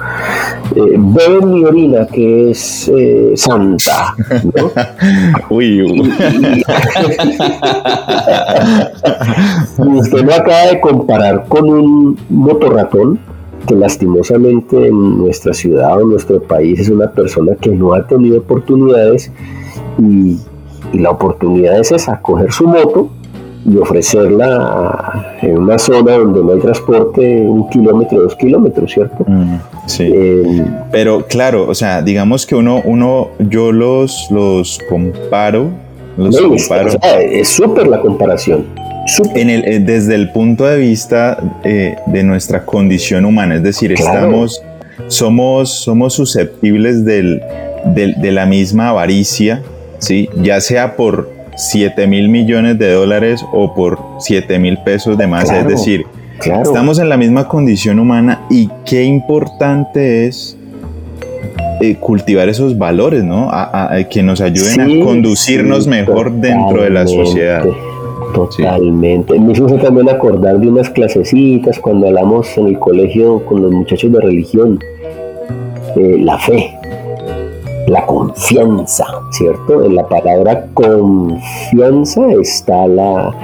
eh, 0.75 0.97
bebe 0.97 1.41
mi 1.45 1.65
orina 1.65 2.07
que 2.07 2.51
es 2.51 2.89
eh, 2.89 3.33
santa. 3.35 4.15
¿no? 4.55 4.71
uy, 5.51 5.83
uy. 5.83 6.13
Y, 9.79 9.83
usted 9.99 10.25
lo 10.25 10.35
acaba 10.35 10.67
de 10.67 10.81
comparar 10.81 11.47
con 11.49 11.69
un 11.69 12.19
motorratón 12.29 13.19
que 13.67 13.75
lastimosamente 13.75 14.89
en 14.89 15.19
nuestra 15.19 15.53
ciudad 15.53 15.99
o 15.99 16.03
en 16.03 16.11
nuestro 16.11 16.41
país 16.43 16.81
es 16.81 16.89
una 16.89 17.11
persona 17.11 17.55
que 17.61 17.71
no 17.71 17.93
ha 17.93 18.07
tenido 18.07 18.39
oportunidades 18.39 19.31
y, 19.99 20.39
y 20.93 20.99
la 20.99 21.11
oportunidad 21.11 21.79
es 21.79 21.93
esa, 21.93 22.21
coger 22.21 22.53
su 22.53 22.67
moto 22.67 23.11
y 23.65 23.77
ofrecerla 23.77 25.37
en 25.43 25.59
una 25.59 25.79
zona 25.79 26.13
donde 26.13 26.43
no 26.43 26.53
hay 26.53 26.61
transporte 26.61 27.43
un 27.43 27.69
kilómetro, 27.69 28.23
dos 28.23 28.37
kilómetros, 28.37 28.93
¿cierto? 28.93 29.25
Mm, 29.27 29.57
sí. 29.87 30.11
Eh, 30.13 30.65
Pero 30.91 31.27
claro, 31.27 31.67
o 31.69 31.75
sea, 31.75 32.03
digamos 32.03 32.47
que 32.47 32.55
uno, 32.55 32.83
uno 32.85 33.31
yo 33.39 33.73
los, 33.73 34.29
los 34.31 34.79
comparo. 34.89 35.71
Los 36.17 36.41
comparo. 36.41 36.91
Es 37.21 37.49
súper 37.49 37.87
la 37.87 38.01
comparación. 38.01 38.67
En 39.35 39.49
el, 39.49 39.65
eh, 39.65 39.81
desde 39.81 40.15
el 40.15 40.31
punto 40.33 40.65
de 40.65 40.79
vista 40.79 41.39
eh, 41.65 41.97
de 42.07 42.23
nuestra 42.25 42.65
condición 42.67 43.25
humana, 43.25 43.57
es 43.57 43.63
decir, 43.63 43.93
estamos, 43.93 44.63
somos, 45.07 45.71
somos 45.71 46.13
susceptibles 46.15 47.05
del, 47.05 47.41
de 47.95 48.33
la 48.33 48.45
misma 48.45 48.91
avaricia, 48.91 49.63
¿sí? 49.99 50.29
ya 50.43 50.61
sea 50.61 50.95
por 50.97 51.38
7 51.59 52.07
mil 52.07 52.29
millones 52.29 52.79
de 52.79 52.93
dólares 52.93 53.45
o 53.53 53.75
por 53.75 53.99
7 54.21 54.59
mil 54.61 54.79
pesos 54.79 55.19
de 55.19 55.27
más. 55.27 55.51
es 55.51 55.67
decir, 55.67 56.07
estamos 56.41 57.01
en 57.01 57.09
la 57.09 57.17
misma 57.17 57.49
condición 57.49 57.99
humana 57.99 58.47
y 58.49 58.71
qué 58.87 59.05
importante 59.05 60.27
es 60.27 60.57
eh, 61.81 61.97
cultivar 61.97 62.49
esos 62.49 62.79
valores, 62.79 63.25
¿no? 63.25 63.49
A, 63.51 63.91
que 64.09 64.23
nos 64.23 64.41
ayuden 64.41 64.81
a 64.81 65.05
conducirnos 65.05 65.89
mejor 65.89 66.33
dentro 66.33 66.83
de 66.83 66.91
la 66.91 67.07
sociedad. 67.07 67.65
Totalmente. 68.35 69.39
Me 69.41 69.53
hizo 69.53 69.67
también 69.79 70.09
acordar 70.09 70.59
de 70.61 70.69
unas 70.69 70.91
clasecitas 70.91 71.79
cuando 71.81 72.07
hablamos 72.07 72.57
en 72.57 72.69
el 72.69 72.79
colegio 72.79 73.45
con 73.47 73.63
los 73.63 73.73
muchachos 73.73 74.13
de 74.13 74.21
religión. 74.21 74.79
Eh, 75.97 76.19
la 76.21 76.39
fe 76.39 76.78
la 77.89 78.05
confianza, 78.07 79.07
¿cierto? 79.31 79.83
En 79.83 79.95
la 79.95 80.07
palabra 80.07 80.67
confianza 80.75 82.27
está 82.41 82.87
la, 82.87 83.35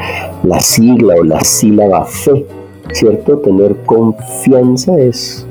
sigla 0.60 1.14
o 1.18 1.24
la 1.24 1.40
sílaba 1.42 2.04
fe, 2.04 2.46
¿cierto? 2.92 3.38
Tener 3.38 3.76
confianza 3.84 4.96
es 4.98 5.46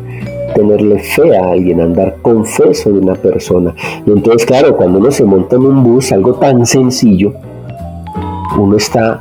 tenerle 0.54 1.00
fe 1.00 1.36
a 1.36 1.52
alguien, 1.52 1.82
andar 1.82 2.18
con 2.22 2.46
fe 2.46 2.74
sobre 2.74 3.00
una 3.00 3.16
persona. 3.16 3.74
Y 4.06 4.12
entonces, 4.12 4.46
claro, 4.46 4.78
cuando 4.78 5.00
uno 5.00 5.12
se 5.12 5.26
monta 5.26 5.56
en 5.56 5.66
un 5.66 5.84
bus, 5.84 6.12
algo 6.12 6.36
tan 6.36 6.66
sencillo, 6.66 7.34
uno 8.58 8.78
está 8.78 9.20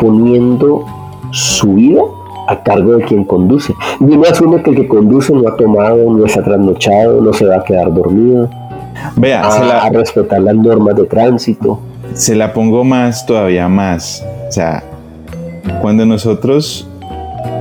poniendo 0.00 0.84
su 1.30 1.74
vida 1.74 2.02
a 2.52 2.62
cargo 2.62 2.96
de 2.96 3.04
quien 3.04 3.24
conduce. 3.24 3.74
Y 4.00 4.04
uno 4.04 4.24
asume 4.30 4.62
que 4.62 4.70
el 4.70 4.76
que 4.76 4.88
conduce 4.88 5.32
no 5.32 5.48
ha 5.48 5.56
tomado, 5.56 6.12
no 6.12 6.24
está 6.24 6.42
trasnochado, 6.42 7.20
no 7.20 7.32
se 7.32 7.46
va 7.46 7.56
a 7.56 7.64
quedar 7.64 7.92
dormido. 7.92 8.48
Vea, 9.16 9.42
a, 9.42 9.88
respetar 9.90 10.40
las 10.40 10.54
normas 10.54 10.96
de 10.96 11.04
tránsito. 11.04 11.80
Se 12.14 12.34
la 12.34 12.52
pongo 12.52 12.84
más, 12.84 13.24
todavía 13.24 13.68
más. 13.68 14.24
O 14.48 14.52
sea, 14.52 14.82
cuando 15.80 16.04
nosotros 16.04 16.86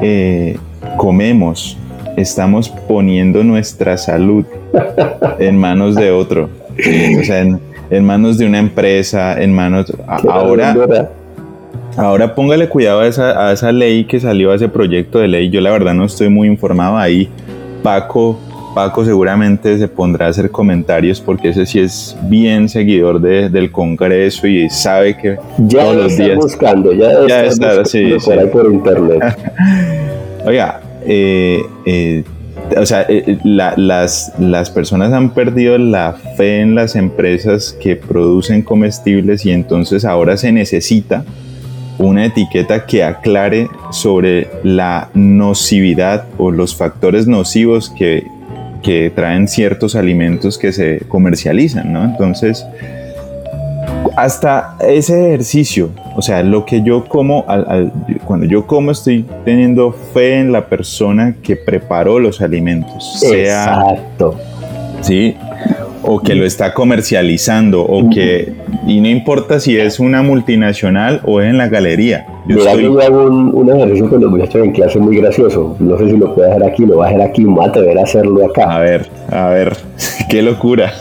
eh, 0.01 0.57
comemos, 0.97 1.77
estamos 2.17 2.69
poniendo 2.69 3.43
nuestra 3.43 3.97
salud 3.97 4.45
en 5.39 5.57
manos 5.57 5.95
de 5.95 6.11
otro. 6.11 6.49
O 7.19 7.23
sea, 7.23 7.39
en, 7.39 8.05
manos 8.05 8.37
de 8.37 8.45
una 8.45 8.59
empresa, 8.59 9.41
en 9.41 9.53
manos... 9.53 9.91
ahora... 10.07 10.75
Ahora 11.97 12.35
póngale 12.35 12.69
cuidado 12.69 13.01
a 13.01 13.07
esa, 13.07 13.71
ley 13.71 14.05
que 14.05 14.19
salió, 14.19 14.51
a 14.51 14.55
ese 14.55 14.69
proyecto 14.69 15.19
de 15.19 15.27
ley. 15.27 15.49
Yo 15.49 15.61
la 15.61 15.71
verdad 15.71 15.93
no 15.93 16.05
estoy 16.05 16.29
muy 16.29 16.47
informado 16.47 16.97
ahí. 16.97 17.29
Paco, 17.83 18.39
Paco 18.73 19.03
seguramente 19.03 19.77
se 19.77 19.87
pondrá 19.87 20.27
a 20.27 20.29
hacer 20.29 20.49
comentarios 20.51 21.19
porque 21.19 21.49
ese 21.49 21.65
sí 21.65 21.79
es 21.79 22.15
bien 22.23 22.69
seguidor 22.69 23.19
del 23.19 23.71
Congreso 23.71 24.47
y 24.47 24.69
sabe 24.69 25.17
que 25.17 25.37
ya 25.57 25.83
todos 25.83 25.95
los 25.95 26.17
días 26.17 26.37
buscando, 26.37 26.93
ya, 26.93 27.27
ya 27.27 27.45
está, 27.45 27.83
sí, 27.85 28.13
por 28.51 28.71
internet. 28.71 29.37
Oiga, 30.45 30.81
eh, 31.05 31.61
eh, 31.85 32.23
o 32.77 32.85
sea, 32.85 33.05
eh, 33.09 33.37
las, 33.43 34.33
las 34.39 34.69
personas 34.69 35.11
han 35.11 35.31
perdido 35.31 35.77
la 35.77 36.13
fe 36.37 36.61
en 36.61 36.75
las 36.75 36.95
empresas 36.95 37.75
que 37.81 37.95
producen 37.95 38.61
comestibles 38.61 39.45
y 39.45 39.51
entonces 39.51 40.05
ahora 40.05 40.37
se 40.37 40.51
necesita 40.51 41.25
una 42.01 42.25
etiqueta 42.25 42.85
que 42.85 43.03
aclare 43.03 43.69
sobre 43.91 44.49
la 44.63 45.09
nocividad 45.13 46.25
o 46.37 46.51
los 46.51 46.75
factores 46.75 47.27
nocivos 47.27 47.89
que, 47.89 48.29
traen 49.15 49.47
ciertos 49.47 49.95
alimentos 49.95 50.57
que 50.57 50.73
se 50.73 51.01
comercializan, 51.07 51.93
¿no? 51.93 52.03
Entonces, 52.03 52.65
hasta 54.17 54.75
ese 54.81 55.27
ejercicio, 55.27 55.91
o 56.15 56.21
sea, 56.21 56.41
lo 56.43 56.65
que 56.65 56.81
yo 56.81 57.05
como, 57.05 57.45
cuando 58.25 58.47
yo 58.47 58.65
como 58.65 58.91
estoy 58.91 59.25
teniendo 59.45 59.93
fe 60.13 60.39
en 60.39 60.51
la 60.51 60.65
persona 60.65 61.35
que 61.43 61.55
preparó 61.55 62.19
los 62.19 62.41
alimentos. 62.41 63.19
Sea, 63.19 63.83
Exacto. 63.85 64.35
Sí, 65.01 65.35
o 66.03 66.19
que 66.19 66.35
lo 66.35 66.45
está 66.45 66.73
comercializando 66.73 67.83
o 67.83 68.09
que 68.09 68.53
y 68.87 68.99
no 69.01 69.07
importa 69.07 69.59
si 69.59 69.77
es 69.77 69.99
una 69.99 70.21
multinacional 70.21 71.21
o 71.25 71.41
es 71.41 71.49
en 71.49 71.57
la 71.57 71.67
galería. 71.67 72.25
Yo, 72.47 72.57
estoy... 72.57 72.83
yo 72.83 72.99
hago 72.99 73.25
un, 73.25 73.69
ejercicio 73.69 74.09
con 74.09 74.21
los 74.21 74.31
muchachos 74.31 74.63
en 74.63 74.71
clase 74.71 74.99
muy 74.99 75.17
gracioso. 75.17 75.75
No 75.79 75.97
sé 75.97 76.09
si 76.09 76.17
lo 76.17 76.33
puedo 76.33 76.49
hacer 76.49 76.63
aquí, 76.63 76.85
lo 76.85 76.95
voy 76.95 77.05
a 77.05 77.09
hacer 77.09 77.21
aquí, 77.21 77.45
me 77.45 77.63
a 77.63 77.67
atrever 77.67 77.99
a 77.99 78.03
hacerlo 78.03 78.45
acá. 78.45 78.75
A 78.75 78.79
ver, 78.79 79.09
a 79.29 79.49
ver, 79.49 79.77
qué 80.29 80.41
locura. 80.41 80.91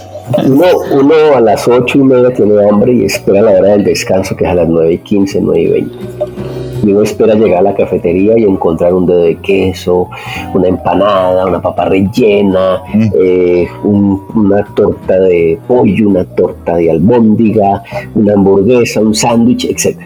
Uno, 0.46 0.64
uno 0.92 1.14
a 1.34 1.40
las 1.40 1.66
ocho 1.66 1.98
y 1.98 2.02
media 2.02 2.32
tiene 2.32 2.54
hambre 2.68 2.92
y 2.92 3.04
espera 3.04 3.42
la 3.42 3.50
hora 3.50 3.68
del 3.70 3.84
descanso 3.84 4.36
que 4.36 4.44
es 4.44 4.50
a 4.50 4.54
las 4.54 4.68
nueve 4.68 4.92
y 4.92 4.98
quince, 4.98 5.40
nueve 5.40 5.62
y 5.62 5.66
veinte 5.66 6.59
y 6.82 6.92
uno 6.92 7.02
espera 7.02 7.34
llegar 7.34 7.60
a 7.60 7.62
la 7.62 7.74
cafetería 7.74 8.38
y 8.38 8.44
encontrar 8.44 8.94
un 8.94 9.06
dedo 9.06 9.22
de 9.22 9.36
queso, 9.36 10.08
una 10.54 10.68
empanada, 10.68 11.46
una 11.46 11.60
papa 11.60 11.86
rellena, 11.86 12.82
mm. 12.92 13.08
eh, 13.18 13.68
una 13.84 14.64
torta 14.74 15.18
de 15.20 15.58
pollo, 15.66 16.08
una 16.08 16.24
torta 16.24 16.76
de 16.76 16.90
albóndiga, 16.90 17.82
una 18.14 18.34
hamburguesa, 18.34 19.00
un 19.00 19.14
sándwich, 19.14 19.66
etc. 19.66 19.98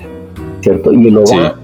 ¿Cierto? 0.61 0.93
Y 0.93 1.09
uno 1.09 1.23
va 1.25 1.57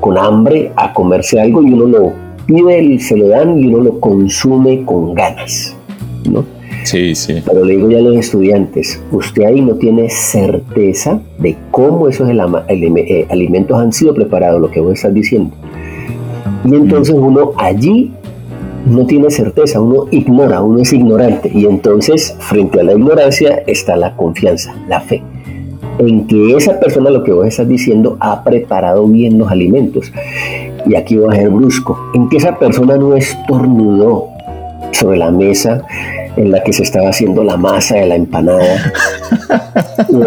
con 0.00 0.18
hambre 0.18 0.70
a 0.76 0.92
comerse 0.92 1.40
algo 1.40 1.62
y 1.62 1.72
uno 1.72 1.86
lo 1.86 2.12
pide, 2.46 2.98
se 2.98 3.16
lo 3.16 3.28
dan 3.28 3.58
y 3.58 3.68
uno 3.68 3.84
lo 3.84 4.00
consume 4.00 4.84
con 4.84 5.14
ganas. 5.14 5.74
¿no? 6.30 6.44
Sí, 6.84 7.14
sí. 7.14 7.42
Pero 7.44 7.64
le 7.64 7.76
digo 7.76 7.90
ya 7.90 7.98
a 7.98 8.02
los 8.02 8.16
estudiantes, 8.16 9.02
usted 9.10 9.44
ahí 9.44 9.60
no 9.60 9.74
tiene 9.74 10.08
certeza 10.10 11.20
de 11.38 11.56
cómo 11.70 12.08
esos 12.08 12.28
eh, 12.28 13.26
alimentos 13.30 13.78
han 13.78 13.92
sido 13.92 14.14
preparados, 14.14 14.60
lo 14.60 14.70
que 14.70 14.80
vos 14.80 14.94
estás 14.94 15.12
diciendo. 15.12 15.54
Y 16.64 16.74
entonces 16.74 17.14
uno 17.18 17.52
allí 17.56 18.12
no 18.86 19.06
tiene 19.06 19.30
certeza, 19.30 19.80
uno 19.80 20.06
ignora, 20.10 20.62
uno 20.62 20.80
es 20.80 20.92
ignorante. 20.92 21.50
Y 21.52 21.66
entonces 21.66 22.36
frente 22.38 22.80
a 22.80 22.84
la 22.84 22.92
ignorancia 22.92 23.62
está 23.66 23.96
la 23.96 24.14
confianza, 24.14 24.74
la 24.88 25.00
fe 25.00 25.22
en 25.98 26.26
que 26.26 26.56
esa 26.56 26.78
persona, 26.80 27.10
lo 27.10 27.22
que 27.22 27.32
vos 27.32 27.46
estás 27.46 27.68
diciendo, 27.68 28.16
ha 28.20 28.42
preparado 28.42 29.06
bien 29.06 29.38
los 29.38 29.50
alimentos. 29.50 30.12
Y 30.86 30.96
aquí 30.96 31.16
voy 31.16 31.34
a 31.34 31.38
ser 31.38 31.50
brusco, 31.50 31.98
en 32.14 32.28
que 32.28 32.36
esa 32.36 32.58
persona 32.58 32.96
no 32.96 33.16
estornudó 33.16 34.28
sobre 34.92 35.18
la 35.18 35.30
mesa 35.30 35.82
en 36.36 36.50
la 36.50 36.62
que 36.62 36.72
se 36.72 36.82
estaba 36.82 37.10
haciendo 37.10 37.44
la 37.44 37.56
masa 37.56 37.96
de 37.96 38.06
la 38.06 38.16
empanada, 38.16 38.92
o, 40.12 40.26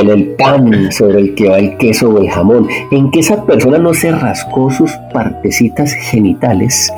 en 0.00 0.10
el, 0.10 0.26
pan 0.36 0.92
sobre 0.92 1.20
el 1.20 1.34
que 1.34 1.48
va 1.48 1.58
el 1.58 1.76
queso 1.78 2.10
o 2.10 2.18
el 2.18 2.30
jamón, 2.30 2.68
en 2.90 3.10
que 3.10 3.20
esa 3.20 3.44
persona 3.44 3.78
no 3.78 3.94
se 3.94 4.10
rascó 4.10 4.70
sus 4.70 4.90
partecitas 5.12 5.92
genitales 5.92 6.92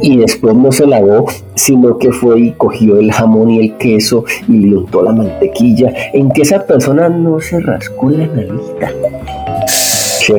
y 0.00 0.16
después 0.18 0.54
no 0.54 0.72
se 0.72 0.86
lavó, 0.86 1.26
sino 1.54 1.98
que 1.98 2.12
fue 2.12 2.40
y 2.40 2.50
cogió 2.52 2.98
el 2.98 3.12
jamón 3.12 3.50
y 3.50 3.60
el 3.60 3.76
queso 3.76 4.24
y 4.48 4.58
le 4.58 4.76
untó 4.76 5.02
la 5.02 5.12
mantequilla, 5.12 5.92
en 6.12 6.30
que 6.30 6.42
esa 6.42 6.66
persona 6.66 7.08
no 7.08 7.40
se 7.40 7.60
rascó 7.60 8.10
la 8.10 8.28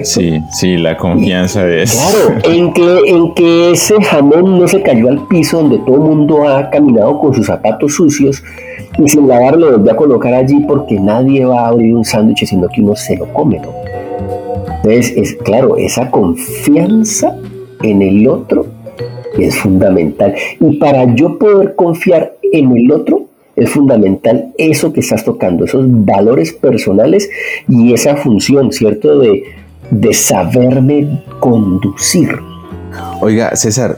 Sí, 0.04 0.40
sí, 0.52 0.78
la 0.78 0.98
confianza 0.98 1.66
de 1.66 1.84
eso. 1.84 1.98
Claro, 1.98 2.56
en 2.56 2.74
que, 2.74 3.00
en 3.08 3.34
que 3.34 3.72
ese 3.72 4.02
jamón 4.02 4.60
no 4.60 4.68
se 4.68 4.82
cayó 4.82 5.10
al 5.10 5.28
piso 5.28 5.58
donde 5.58 5.80
todo 5.80 5.96
el 5.96 6.02
mundo 6.02 6.48
ha 6.48 6.70
caminado 6.70 7.20
con 7.20 7.34
sus 7.34 7.48
zapatos 7.48 7.96
sucios 7.96 8.44
y 8.98 9.10
sin 9.10 9.28
lavarlo 9.28 9.72
lo 9.72 9.78
volvió 9.78 9.92
a 9.92 9.96
colocar 9.96 10.34
allí 10.34 10.62
porque 10.68 11.00
nadie 11.00 11.46
va 11.46 11.66
a 11.66 11.68
abrir 11.70 11.94
un 11.96 12.06
sándwich 12.06 12.46
sino 12.46 12.68
que 12.70 12.82
uno 12.82 12.96
se 12.96 13.18
lo 13.18 13.32
come, 13.34 13.60
¿no? 13.60 13.70
Entonces, 14.78 15.14
es, 15.16 15.36
claro, 15.36 15.78
esa 15.78 16.12
confianza 16.12 17.36
en 17.82 18.02
el 18.02 18.28
otro 18.28 18.66
es 19.38 19.58
fundamental. 19.58 20.36
Y 20.60 20.78
para 20.78 21.14
yo 21.16 21.38
poder 21.38 21.76
confiar 21.76 22.34
en 22.52 22.76
el 22.76 22.92
otro, 22.92 23.26
es 23.56 23.70
fundamental 23.70 24.52
eso 24.58 24.92
que 24.92 25.00
estás 25.00 25.24
tocando, 25.24 25.66
esos 25.66 25.86
valores 25.88 26.54
personales 26.54 27.30
y 27.68 27.94
esa 27.94 28.16
función, 28.16 28.72
¿cierto? 28.72 29.20
De, 29.20 29.44
de 29.92 30.14
saberme 30.14 31.24
conducir. 31.40 32.30
Oiga, 33.22 33.56
César, 33.56 33.98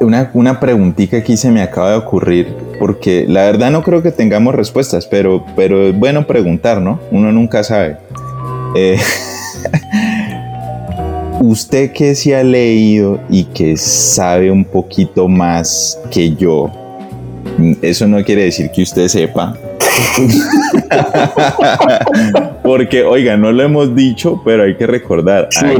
una, 0.00 0.30
una 0.34 0.60
preguntita 0.60 1.18
aquí 1.18 1.36
se 1.36 1.50
me 1.50 1.62
acaba 1.62 1.90
de 1.90 1.96
ocurrir, 1.96 2.54
porque 2.78 3.26
la 3.28 3.42
verdad 3.42 3.70
no 3.70 3.82
creo 3.82 4.02
que 4.02 4.12
tengamos 4.12 4.54
respuestas, 4.54 5.06
pero, 5.06 5.44
pero 5.56 5.88
es 5.88 5.98
bueno 5.98 6.26
preguntar, 6.26 6.80
¿no? 6.80 7.00
Uno 7.10 7.32
nunca 7.32 7.64
sabe. 7.64 7.96
Eh, 8.76 8.98
usted 11.40 11.92
que 11.92 12.14
se 12.14 12.34
ha 12.34 12.42
leído 12.42 13.20
y 13.28 13.44
que 13.44 13.76
sabe 13.76 14.50
un 14.50 14.64
poquito 14.64 15.28
más 15.28 15.98
que 16.10 16.34
yo, 16.34 16.70
eso 17.82 18.08
no 18.08 18.24
quiere 18.24 18.44
decir 18.44 18.70
que 18.70 18.82
usted 18.82 19.08
sepa, 19.08 19.54
Porque, 22.64 23.04
oiga, 23.04 23.36
no 23.36 23.52
lo 23.52 23.62
hemos 23.62 23.94
dicho, 23.94 24.40
pero 24.42 24.62
hay 24.62 24.74
que 24.74 24.86
recordar, 24.86 25.50
aquí 25.54 25.78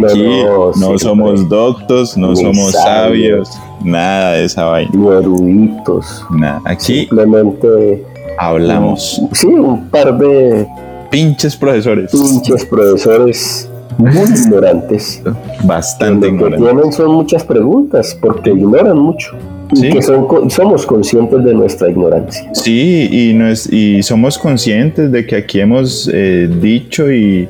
no, 0.79 0.99
somos 0.99 1.49
doctos, 1.49 2.15
no 2.15 2.37
somos 2.37 2.73
sabios, 2.73 3.49
nada 3.83 4.33
de 4.33 4.45
esa 4.45 4.67
vaina. 4.67 4.91
Ni 4.93 5.09
eruditos. 5.09 6.23
Nada, 6.31 6.61
aquí 6.67 7.07
simplemente 7.07 8.05
hablamos. 8.37 9.19
sí, 9.33 9.47
un 9.47 9.89
par 9.89 10.19
de 10.19 10.69
pinches 11.11 11.57
profesores. 11.57 12.11
Pinches 12.11 12.67
profesores 12.67 13.71
muy 13.97 14.11
ignorantes. 14.11 15.23
Bastante 15.65 16.29
ignorantes. 16.29 16.61
Lo 16.61 16.67
que 16.67 16.73
tienen 16.75 16.93
son 16.93 17.13
muchas 17.13 17.45
preguntas 17.45 18.15
porque 18.21 18.51
ignoran 18.51 18.99
mucho 18.99 19.35
y 19.73 19.91
que 19.91 20.03
somos 20.03 20.87
conscientes 20.87 21.45
de 21.45 21.55
nuestra 21.55 21.91
ignorancia. 21.91 22.49
Sí, 22.55 23.09
y, 23.71 24.03
somos 24.03 24.39
conscientes 24.39 25.11
de 25.11 25.27
que 25.27 25.37
aquí 25.37 25.61
hemos 25.61 26.11
eh, 26.13 26.49
dicho 26.61 27.11
y, 27.13 27.49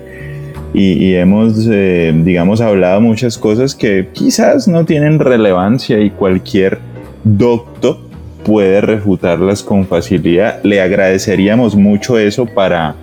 y, 0.72 1.14
hemos, 1.14 1.66
eh, 1.70 2.12
digamos, 2.24 2.60
hablado 2.60 3.00
muchas 3.00 3.38
cosas 3.38 3.74
que 3.74 4.08
quizás 4.12 4.68
no 4.68 4.84
tienen 4.84 5.18
relevancia 5.18 6.00
y 6.00 6.10
cualquier 6.10 6.78
doctor 7.24 7.98
puede 8.44 8.80
refutarlas 8.80 9.62
con 9.62 9.86
facilidad. 9.86 10.62
Le 10.62 10.80
agradeceríamos 10.80 11.74
mucho 11.76 12.18
eso 12.18 12.46
para... 12.46 12.96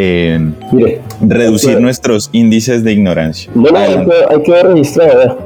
Eh, 0.00 0.52
reducir 1.20 1.80
nuestros 1.80 2.30
índices 2.32 2.84
de 2.84 2.92
ignorancia. 2.92 3.50
No, 3.52 3.68
no, 3.68 3.76
hay 3.76 3.96
que, 3.96 4.12
hay 4.30 4.42
que 4.42 4.62
registrar, 4.62 5.38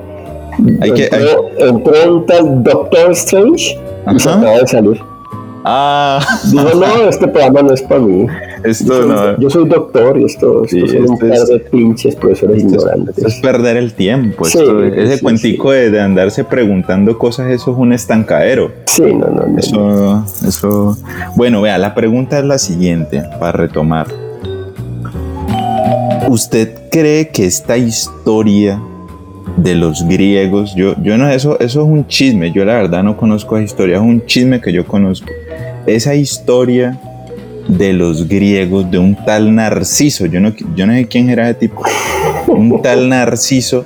hay 0.81 0.93
que, 0.93 1.11
entró, 1.59 2.15
un 2.15 2.27
tal 2.27 2.63
Doctor 2.63 3.13
Strange 3.13 3.79
y 4.15 4.19
se 4.19 4.29
acaba 4.29 4.59
de 4.59 4.67
salir. 4.67 5.13
Ah. 5.65 6.21
Digo, 6.51 6.71
no, 6.75 7.09
este 7.09 7.29
programa 7.29 7.63
no 7.63 7.73
es 7.73 7.83
para 7.83 8.01
mí. 8.01 8.27
Esto 8.65 9.03
yo, 9.03 9.07
no. 9.07 9.39
Yo 9.39 9.51
soy 9.51 9.69
doctor 9.69 10.19
y 10.19 10.25
esto, 10.25 10.65
esto 10.65 10.87
son 10.87 11.11
un 11.11 11.19
par 11.19 11.31
de 11.31 11.59
pinches 11.71 12.15
profesores 12.17 12.63
ignorantes. 12.63 13.19
Es, 13.19 13.41
perder 13.41 13.77
el 13.77 13.93
tiempo. 13.93 14.47
ese 14.47 15.21
cuentico 15.21 15.73
de, 15.73 16.01
andarse 16.01 16.45
preguntando 16.45 17.19
cosas, 17.19 17.51
eso 17.51 17.73
es 17.73 17.79
un 17.79 17.93
estancadero. 17.93 18.73
Sí, 18.87 19.03
no, 19.03 19.27
no, 19.27 19.47
no. 19.47 19.59
Eso, 19.59 20.25
eso. 20.47 20.99
Bueno, 21.37 21.63
vea, 21.63 21.79
la 21.79 21.95
pregunta 21.95 22.39
es 22.39 22.45
la 22.45 22.59
siguiente, 22.59 23.23
para 23.39 23.53
retomar. 23.53 24.07
¿Usted 26.29 26.73
cree 26.91 27.29
que 27.29 27.47
esta 27.47 27.77
historia 27.77 28.81
de 29.57 29.75
los 29.75 30.07
griegos. 30.07 30.75
Yo, 30.75 30.95
yo 31.03 31.19
no, 31.19 31.29
eso, 31.29 31.59
eso 31.61 31.83
es 31.83 31.87
un 31.87 32.07
chisme. 32.07 32.53
Yo 32.53 32.65
la 32.65 32.75
verdad 32.75 33.03
no 33.03 33.17
conozco 33.17 33.57
esa 33.57 33.65
historia. 33.65 33.97
Es 33.97 34.03
un 34.03 34.25
chisme 34.27 34.61
que 34.61 34.73
yo 34.73 34.87
conozco. 34.87 35.29
Esa 35.87 36.15
historia 36.15 36.99
de 37.69 37.93
los 37.93 38.29
griegos, 38.29 38.91
de 38.91 38.99
un 38.99 39.15
tal 39.15 39.55
Narciso. 39.55 40.27
Yo 40.27 40.41
no, 40.41 40.53
yo 40.75 40.87
no 40.87 40.93
sé 40.93 41.07
quién 41.07 41.31
era 41.31 41.51
ese 41.51 41.61
tipo. 41.61 41.83
Un 42.49 42.83
tal 42.83 43.09
Narciso. 43.09 43.85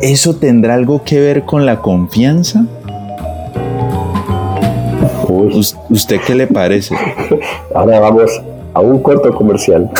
¿Eso 0.00 0.36
tendrá 0.36 0.74
algo 0.74 1.02
que 1.02 1.18
ver 1.20 1.42
con 1.42 1.66
la 1.66 1.80
confianza? 1.80 2.64
¿Usted 5.90 6.20
qué 6.26 6.34
le 6.34 6.46
parece? 6.46 6.94
Ahora 7.74 8.00
vamos 8.00 8.30
a 8.74 8.80
un 8.80 9.02
corto 9.02 9.34
comercial. 9.34 9.90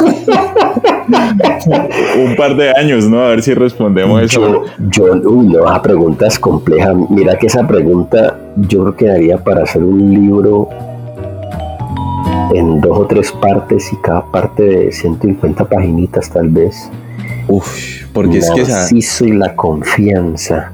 un 2.18 2.36
par 2.36 2.56
de 2.56 2.70
años, 2.76 3.04
¿no? 3.08 3.22
A 3.22 3.28
ver 3.28 3.42
si 3.42 3.54
respondemos 3.54 4.22
eso. 4.22 4.64
Yo, 4.90 5.04
uy, 5.24 5.46
no, 5.46 5.64
esa 5.64 5.82
pregunta 5.82 6.26
es 6.26 6.38
compleja. 6.38 6.94
Mira 7.08 7.38
que 7.38 7.46
esa 7.46 7.66
pregunta 7.66 8.38
yo 8.56 8.82
creo 8.82 8.96
que 8.96 9.06
daría 9.06 9.38
para 9.38 9.62
hacer 9.62 9.82
un 9.82 10.12
libro 10.12 10.68
en 12.54 12.80
dos 12.80 12.98
o 12.98 13.06
tres 13.06 13.32
partes 13.32 13.92
y 13.92 13.96
cada 13.96 14.24
parte 14.30 14.62
de 14.62 14.92
150 14.92 15.64
paginitas 15.64 16.30
tal 16.30 16.48
vez. 16.48 16.90
Uf, 17.48 18.06
porque 18.12 18.38
es 18.38 18.50
que 18.50 18.60
esa... 18.62 19.24
y 19.24 19.32
la 19.32 19.54
confianza. 19.54 20.72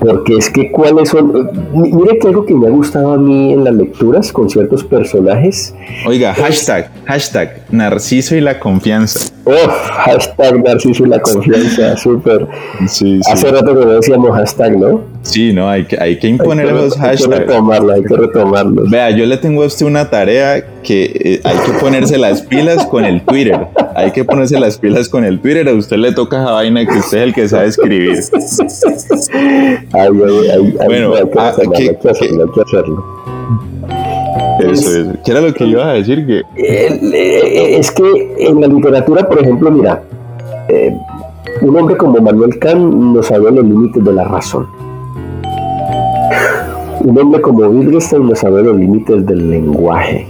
Porque 0.00 0.36
es 0.36 0.48
que 0.48 0.70
cuáles 0.70 1.08
son... 1.08 1.50
Mire 1.72 2.18
que 2.18 2.28
algo 2.28 2.46
que 2.46 2.54
me 2.54 2.68
ha 2.68 2.70
gustado 2.70 3.14
a 3.14 3.18
mí 3.18 3.52
en 3.52 3.64
las 3.64 3.74
lecturas 3.74 4.32
con 4.32 4.48
ciertos 4.48 4.84
personajes. 4.84 5.74
Oiga, 6.06 6.34
hashtag, 6.34 6.90
hashtag, 7.04 7.57
Narciso 7.70 8.34
y 8.34 8.40
la 8.40 8.58
confianza. 8.58 9.30
Oh, 9.44 9.68
hashtag 10.04 10.62
Narciso 10.64 11.04
y 11.04 11.08
la 11.08 11.20
confianza, 11.20 11.96
súper. 11.96 12.46
Sí, 12.86 13.20
sí. 13.22 13.30
Hace 13.30 13.50
rato 13.50 13.78
que 13.78 13.84
no 13.84 13.92
decíamos 13.92 14.30
hashtag, 14.32 14.78
¿no? 14.78 15.02
Sí, 15.22 15.52
no, 15.52 15.68
hay 15.68 15.84
que, 15.84 16.00
hay 16.00 16.18
que 16.18 16.28
imponer 16.28 16.72
los 16.72 16.96
hashtags. 16.96 17.24
Hay 17.24 17.28
que 17.28 17.36
retomarlo, 17.36 17.92
hay 17.92 18.02
que 18.02 18.16
retomarlo. 18.16 18.84
Vea, 18.88 19.10
yo 19.10 19.26
le 19.26 19.36
tengo 19.36 19.62
a 19.62 19.66
usted 19.66 19.84
una 19.84 20.08
tarea 20.08 20.64
que 20.82 21.04
eh, 21.04 21.40
hay 21.44 21.56
que 21.58 21.72
ponerse 21.78 22.16
las 22.16 22.42
pilas 22.42 22.86
con 22.86 23.04
el 23.04 23.22
Twitter. 23.22 23.66
Hay 23.94 24.12
que 24.12 24.24
ponerse 24.24 24.58
las 24.58 24.78
pilas 24.78 25.08
con 25.08 25.24
el 25.24 25.40
Twitter. 25.40 25.68
A 25.68 25.74
usted 25.74 25.98
le 25.98 26.12
toca 26.12 26.42
esa 26.42 26.52
vaina 26.52 26.86
que 26.86 26.98
usted 26.98 27.18
es 27.18 27.24
el 27.24 27.34
que 27.34 27.48
sabe 27.48 27.66
escribir. 27.66 28.18
bueno, 30.86 31.14
hay 31.14 31.28
que, 31.28 32.08
hacerlo, 32.08 32.44
hay 32.44 32.50
que 32.54 32.62
hacerlo. 32.62 33.97
Eso, 34.60 34.90
eso. 34.90 35.12
¿Qué 35.24 35.30
era 35.30 35.40
lo 35.40 35.54
que 35.54 35.64
iba 35.66 35.88
a 35.88 35.92
decir? 35.94 36.26
Que... 36.26 36.42
Eh, 36.56 37.78
es 37.78 37.90
que 37.90 38.34
en 38.38 38.60
la 38.60 38.66
literatura, 38.66 39.28
por 39.28 39.40
ejemplo, 39.40 39.70
mira, 39.70 40.02
eh, 40.68 40.96
un 41.62 41.76
hombre 41.76 41.96
como 41.96 42.20
Manuel 42.20 42.58
Kant 42.58 42.94
no 42.94 43.22
sabía 43.22 43.50
los 43.50 43.64
límites 43.64 44.04
de 44.04 44.12
la 44.12 44.24
razón. 44.24 44.66
Un 47.00 47.18
hombre 47.18 47.40
como 47.40 47.60
Wittgenstein 47.66 48.26
no 48.26 48.34
sabe 48.34 48.62
los 48.62 48.76
límites 48.76 49.24
del 49.24 49.50
lenguaje. 49.50 50.26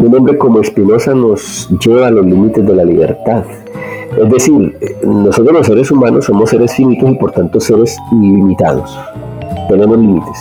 Un 0.00 0.14
hombre 0.16 0.36
como 0.38 0.62
Spinoza 0.64 1.14
nos 1.14 1.68
lleva 1.84 2.08
a 2.08 2.10
los 2.10 2.24
límites 2.24 2.66
de 2.66 2.74
la 2.74 2.84
libertad. 2.84 3.44
Es 4.18 4.30
decir, 4.30 4.76
nosotros 5.04 5.52
los 5.52 5.66
seres 5.66 5.90
humanos 5.90 6.24
somos 6.24 6.50
seres 6.50 6.74
finitos 6.74 7.10
y 7.10 7.14
por 7.14 7.32
tanto 7.32 7.60
seres 7.60 7.96
ilimitados. 8.10 8.98
Tenemos 9.68 9.98
límites. 9.98 10.38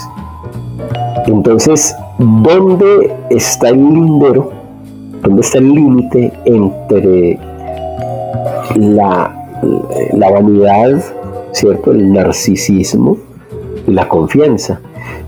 Entonces, 1.27 1.95
¿dónde 2.17 3.13
está 3.29 3.69
el 3.69 3.77
lindero? 3.77 4.51
¿Dónde 5.21 5.41
está 5.41 5.59
el 5.59 5.69
límite 5.69 6.33
entre 6.45 7.39
la, 8.75 9.35
la 10.13 10.31
vanidad, 10.31 11.03
¿cierto? 11.51 11.91
El 11.91 12.11
narcisismo 12.13 13.17
y 13.87 13.91
la 13.91 14.07
confianza? 14.07 14.79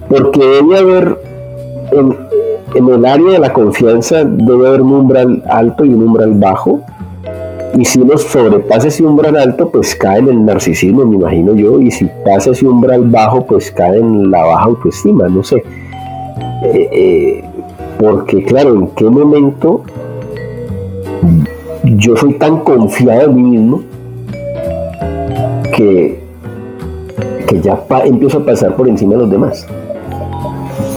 Porque 0.10 0.39
debe 0.39 0.78
haber, 0.78 1.17
en, 1.91 2.89
el 2.89 3.06
área 3.06 3.32
de 3.32 3.39
la 3.39 3.54
confianza, 3.54 4.24
debe 4.24 4.67
haber 4.67 4.82
un 4.82 4.93
umbral 4.93 5.43
alto 5.48 5.86
y 5.86 5.93
un 5.93 6.04
umbral 6.04 6.34
bajo. 6.34 6.82
Y 7.76 7.86
si 7.86 8.00
uno 8.00 8.17
sobrepasa 8.17 8.89
ese 8.89 9.04
umbral 9.04 9.36
alto, 9.36 9.69
pues 9.69 9.96
cae 9.96 10.19
en 10.19 10.30
el 10.30 10.46
narcisismo, 10.46 11.06
me 11.06 11.15
imagino 11.15 11.56
yo. 11.56 11.80
Y 11.80 11.89
si 11.89 12.08
pasa 12.24 12.52
ese 12.52 12.67
umbral 12.67 13.04
bajo, 13.06 13.46
pues 13.46 13.72
cae 13.72 13.98
en 13.98 14.30
la 14.30 14.43
baja 14.43 14.65
autoestima, 14.65 15.28
no 15.28 15.43
sé. 15.43 15.63
Eh, 16.63 16.89
eh, 16.91 17.43
porque 17.99 18.43
claro, 18.43 18.73
¿en 18.76 18.88
qué 18.88 19.06
momento 19.06 19.84
yo 21.84 22.15
soy 22.15 22.34
tan 22.36 22.60
confiado 22.60 23.30
en 23.30 23.36
mí 23.36 23.43
mismo 23.43 23.84
que, 25.76 26.23
que 27.47 27.62
ya 27.62 27.84
empiezo 28.06 28.38
a 28.39 28.45
pasar 28.45 28.76
por 28.76 28.88
encima 28.88 29.13
de 29.13 29.19
los 29.19 29.30
demás? 29.30 29.67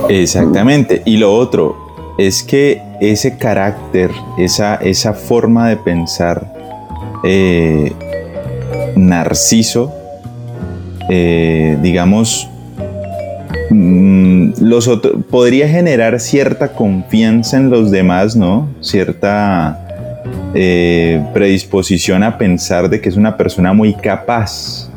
Exactamente. 0.08 1.02
Y 1.04 1.16
lo 1.16 1.34
otro 1.34 1.76
es 2.16 2.44
que 2.44 2.80
ese 3.00 3.36
carácter, 3.36 4.12
esa, 4.38 4.76
esa 4.76 5.14
forma 5.14 5.68
de 5.68 5.76
pensar 5.76 6.52
eh, 7.24 7.92
narciso, 8.94 9.92
digamos, 11.08 12.48
mm, 13.70 14.52
los 14.60 14.88
podría 15.30 15.68
generar 15.68 16.20
cierta 16.20 16.68
confianza 16.68 17.56
en 17.56 17.70
los 17.70 17.90
demás, 17.90 18.36
¿no? 18.36 18.68
Cierta 18.80 19.86
eh, 20.54 21.22
predisposición 21.34 22.22
a 22.22 22.38
pensar 22.38 22.88
de 22.88 23.00
que 23.00 23.08
es 23.08 23.16
una 23.16 23.36
persona 23.36 23.72
muy 23.72 23.94
capaz. 23.94 24.90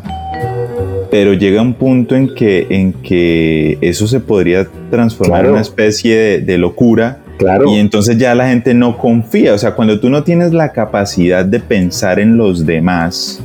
Pero 1.11 1.33
llega 1.33 1.61
un 1.61 1.73
punto 1.73 2.15
en 2.15 2.33
que, 2.33 2.67
en 2.69 2.93
que 2.93 3.77
eso 3.81 4.07
se 4.07 4.19
podría 4.19 4.67
transformar 4.89 5.45
en 5.45 5.51
una 5.51 5.61
especie 5.61 6.39
de, 6.39 6.57
locura. 6.57 7.19
Y 7.67 7.77
entonces 7.77 8.17
ya 8.17 8.35
la 8.35 8.47
gente 8.47 8.73
no 8.73 8.97
confía. 8.97 9.53
O 9.53 9.57
sea, 9.57 9.73
cuando 9.73 9.99
tú 9.99 10.09
no 10.09 10.23
tienes 10.23 10.53
la 10.53 10.71
capacidad 10.71 11.43
de 11.43 11.59
pensar 11.59 12.19
en 12.19 12.37
los 12.37 12.65
demás, 12.65 13.41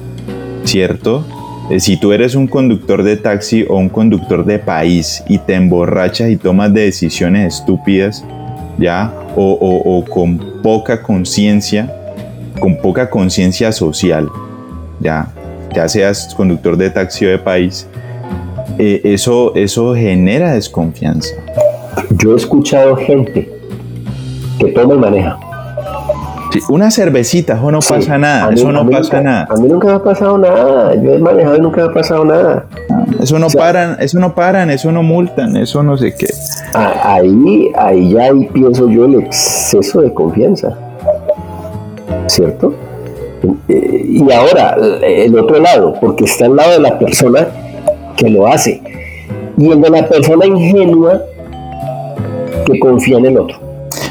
¿cierto? 0.65 1.25
Eh, 1.71 1.81
si 1.81 1.97
tú 1.97 2.13
eres 2.13 2.35
un 2.35 2.47
conductor 2.47 3.03
de 3.03 3.17
taxi 3.17 3.65
o 3.69 3.77
un 3.77 3.89
conductor 3.89 4.45
de 4.45 4.59
país 4.59 5.25
y 5.29 5.39
te 5.39 5.55
emborrachas 5.55 6.29
y 6.29 6.37
tomas 6.37 6.73
decisiones 6.75 7.55
estúpidas, 7.55 8.23
¿ya? 8.79 9.13
O, 9.35 10.05
con 10.09 10.39
poca 10.63 11.03
conciencia, 11.03 11.91
con 12.61 12.77
poca 12.77 13.09
conciencia 13.09 13.73
social, 13.73 14.29
¿ya? 15.01 15.33
Ya 15.75 15.89
seas 15.89 16.35
conductor 16.37 16.77
de 16.77 16.91
taxi 16.91 17.25
o 17.25 17.31
de 17.31 17.39
país, 17.39 17.87
eh, 18.79 19.01
eso, 19.05 19.55
eso 19.55 19.95
genera 19.95 20.53
desconfianza. 20.53 21.35
Yo 22.19 22.35
he 22.35 22.37
escuchado 22.37 22.97
gente 22.97 23.51
que 24.59 24.67
toma 24.67 24.95
y 24.95 24.99
maneja 24.99 25.39
una 26.69 26.91
cervecita, 26.91 27.55
eso 27.55 27.71
no 27.71 27.81
pasa 27.81 28.19
nada, 28.19 28.53
eso 28.53 28.73
no 28.73 28.89
pasa 28.89 29.21
nada. 29.21 29.47
A 29.51 29.57
mí 29.57 29.69
nunca 29.69 29.89
me 29.89 29.95
ha 29.95 30.03
pasado 30.03 30.39
nada, 30.39 30.95
yo 30.95 31.15
he 31.15 31.19
manejado 31.19 31.57
y 31.57 31.61
nunca 31.61 31.83
me 31.83 31.89
ha 31.89 31.93
pasado 31.93 32.25
nada. 32.25 32.67
Eso 33.21 33.39
no 33.39 33.49
paran, 33.49 33.97
eso 34.01 34.19
no 34.19 34.35
paran, 34.35 34.71
eso 34.71 34.93
no 34.93 35.03
multan, 35.03 35.57
eso 35.57 35.83
no 35.83 35.97
sé 35.97 36.15
qué. 36.15 36.29
Ahí, 36.75 37.71
ahí 37.77 38.11
ya 38.11 38.25
ahí 38.25 38.49
pienso 38.53 38.89
yo 38.89 39.05
el 39.07 39.21
exceso 39.21 40.01
de 40.01 40.13
confianza, 40.13 40.77
¿cierto? 42.27 42.75
Eh, 43.69 44.05
y 44.09 44.33
ahora, 44.33 44.77
el 45.03 45.39
otro 45.39 45.59
lado, 45.59 45.95
porque 46.01 46.25
está 46.25 46.47
al 46.47 46.57
lado 46.57 46.73
de 46.73 46.81
la 46.81 46.99
persona 46.99 47.49
que 48.17 48.31
lo 48.31 48.47
hace, 48.47 48.81
y 49.57 49.71
el 49.71 49.81
de 49.81 49.91
la 49.91 50.09
persona 50.09 50.47
ingenua 50.47 51.23
que 52.65 52.79
confía 52.79 53.19
en 53.19 53.27
el 53.27 53.39
otro. 53.39 53.64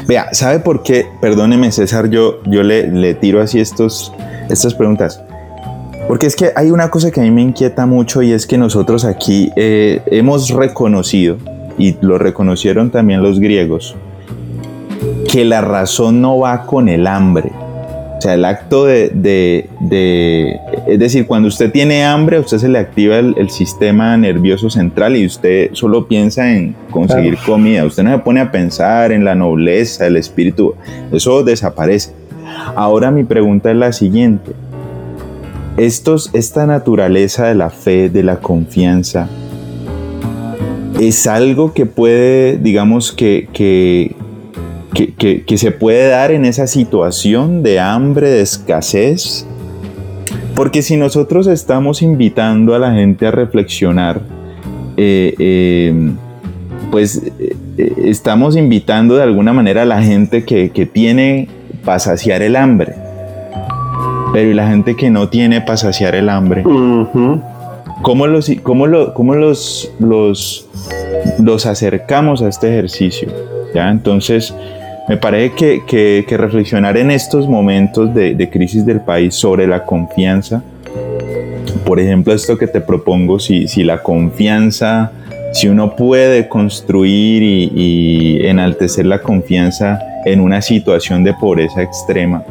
Vea, 0.06 0.28
¿sabe 0.32 0.58
por 0.58 0.82
qué? 0.82 1.06
Perdóneme, 1.20 1.72
César, 1.72 2.10
yo, 2.10 2.42
yo 2.44 2.62
le, 2.62 2.88
le 2.88 3.14
tiro 3.14 3.40
así 3.40 3.58
estos, 3.60 4.12
estas 4.50 4.74
preguntas. 4.74 5.22
Porque 6.08 6.26
es 6.26 6.36
que 6.36 6.52
hay 6.54 6.70
una 6.70 6.90
cosa 6.90 7.10
que 7.10 7.20
a 7.20 7.22
mí 7.22 7.30
me 7.30 7.40
inquieta 7.40 7.86
mucho 7.86 8.20
y 8.20 8.32
es 8.32 8.46
que 8.46 8.58
nosotros 8.58 9.04
aquí 9.06 9.50
eh, 9.56 10.02
hemos 10.06 10.50
reconocido, 10.50 11.38
y 11.78 11.96
lo 12.02 12.18
reconocieron 12.18 12.90
también 12.90 13.22
los 13.22 13.40
griegos, 13.40 13.96
que 15.30 15.44
la 15.44 15.62
razón 15.62 16.20
no 16.20 16.38
va 16.38 16.66
con 16.66 16.88
el 16.88 17.06
hambre. 17.06 17.50
O 18.24 18.26
sea, 18.26 18.34
el 18.36 18.46
acto 18.46 18.86
de, 18.86 19.10
de, 19.80 20.58
es 20.86 20.98
decir, 20.98 21.26
cuando 21.26 21.46
usted 21.46 21.70
tiene 21.70 22.06
hambre, 22.06 22.38
a 22.38 22.40
usted 22.40 22.56
se 22.56 22.70
le 22.70 22.78
activa 22.78 23.18
el, 23.18 23.50
sistema 23.50 24.16
nervioso 24.16 24.70
central 24.70 25.14
y 25.14 25.26
usted 25.26 25.68
solo 25.74 26.06
piensa 26.06 26.50
en 26.50 26.74
conseguir 26.90 27.36
comida. 27.44 27.84
Usted 27.84 28.02
no 28.02 28.12
se 28.12 28.18
pone 28.20 28.40
a 28.40 28.50
pensar 28.50 29.12
en 29.12 29.26
la 29.26 29.34
nobleza, 29.34 30.06
el 30.06 30.16
espíritu. 30.16 30.74
Eso 31.12 31.44
desaparece. 31.44 32.14
Ahora 32.74 33.10
mi 33.10 33.24
pregunta 33.24 33.70
es 33.70 33.76
la 33.76 33.92
siguiente. 33.92 34.52
Estos, 35.76 36.30
esta 36.32 36.64
naturaleza 36.64 37.46
de 37.46 37.56
la 37.56 37.68
fe, 37.68 38.08
de 38.08 38.22
la 38.22 38.36
confianza, 38.36 39.28
es 40.98 41.26
algo 41.26 41.74
que 41.74 41.84
puede, 41.84 42.56
digamos, 42.56 43.12
que, 43.12 43.50
que, 43.52 44.16
que, 44.94 45.58
se 45.58 45.70
puede 45.72 46.08
dar 46.08 46.30
en 46.30 46.44
esa 46.44 46.66
situación 46.66 47.62
de 47.62 47.80
hambre, 47.80 48.30
de 48.30 48.40
escasez. 48.40 49.46
Porque 50.54 50.82
si 50.82 50.96
nosotros 50.96 51.48
estamos 51.48 52.00
invitando 52.00 52.74
a 52.74 52.78
la 52.78 52.92
gente 52.92 53.26
a 53.26 53.32
reflexionar, 53.32 54.20
eh, 54.96 55.34
eh, 55.38 56.12
pues 56.92 57.20
eh, 57.40 57.56
estamos 58.04 58.56
invitando 58.56 59.16
de 59.16 59.24
alguna 59.24 59.52
manera 59.52 59.82
a 59.82 59.84
la 59.84 60.00
gente 60.00 60.44
que, 60.44 60.88
tiene 60.92 61.48
para 61.84 61.98
saciar 61.98 62.42
el 62.42 62.54
hambre. 62.54 62.94
Pero 64.32 64.50
y 64.50 64.54
la 64.54 64.68
gente 64.68 64.96
que 64.96 65.10
no 65.10 65.28
tiene 65.28 65.60
para 65.60 65.76
saciar 65.76 66.14
el 66.14 66.28
hambre. 66.28 66.62
¿Cómo, 68.02 68.26
los, 68.26 68.50
cómo, 68.62 68.86
cómo 69.14 69.34
los, 69.34 69.90
los, 69.98 70.68
los 71.40 71.66
acercamos 71.66 72.42
a 72.42 72.48
este 72.48 72.68
ejercicio? 72.68 73.28
¿Ya? 73.74 73.90
Entonces, 73.90 74.54
me 75.08 75.16
parece 75.18 75.82
que, 75.86 76.24
reflexionar 76.36 76.96
en 76.96 77.10
estos 77.10 77.48
momentos 77.48 78.14
de, 78.14 78.48
crisis 78.50 78.86
del 78.86 79.00
país 79.00 79.34
sobre 79.34 79.66
la 79.66 79.84
confianza, 79.84 80.62
por 81.84 82.00
ejemplo, 82.00 82.32
esto 82.32 82.56
que 82.56 82.66
te 82.66 82.80
propongo, 82.80 83.38
si, 83.38 83.68
si 83.68 83.84
la 83.84 84.02
confianza, 84.02 85.12
si 85.52 85.68
uno 85.68 85.94
puede 85.94 86.48
construir 86.48 87.42
y, 87.42 88.46
enaltecer 88.46 89.04
la 89.04 89.20
confianza 89.20 90.00
en 90.24 90.40
una 90.40 90.62
situación 90.62 91.22
de 91.22 91.34
pobreza 91.34 91.82
extrema, 91.82 92.42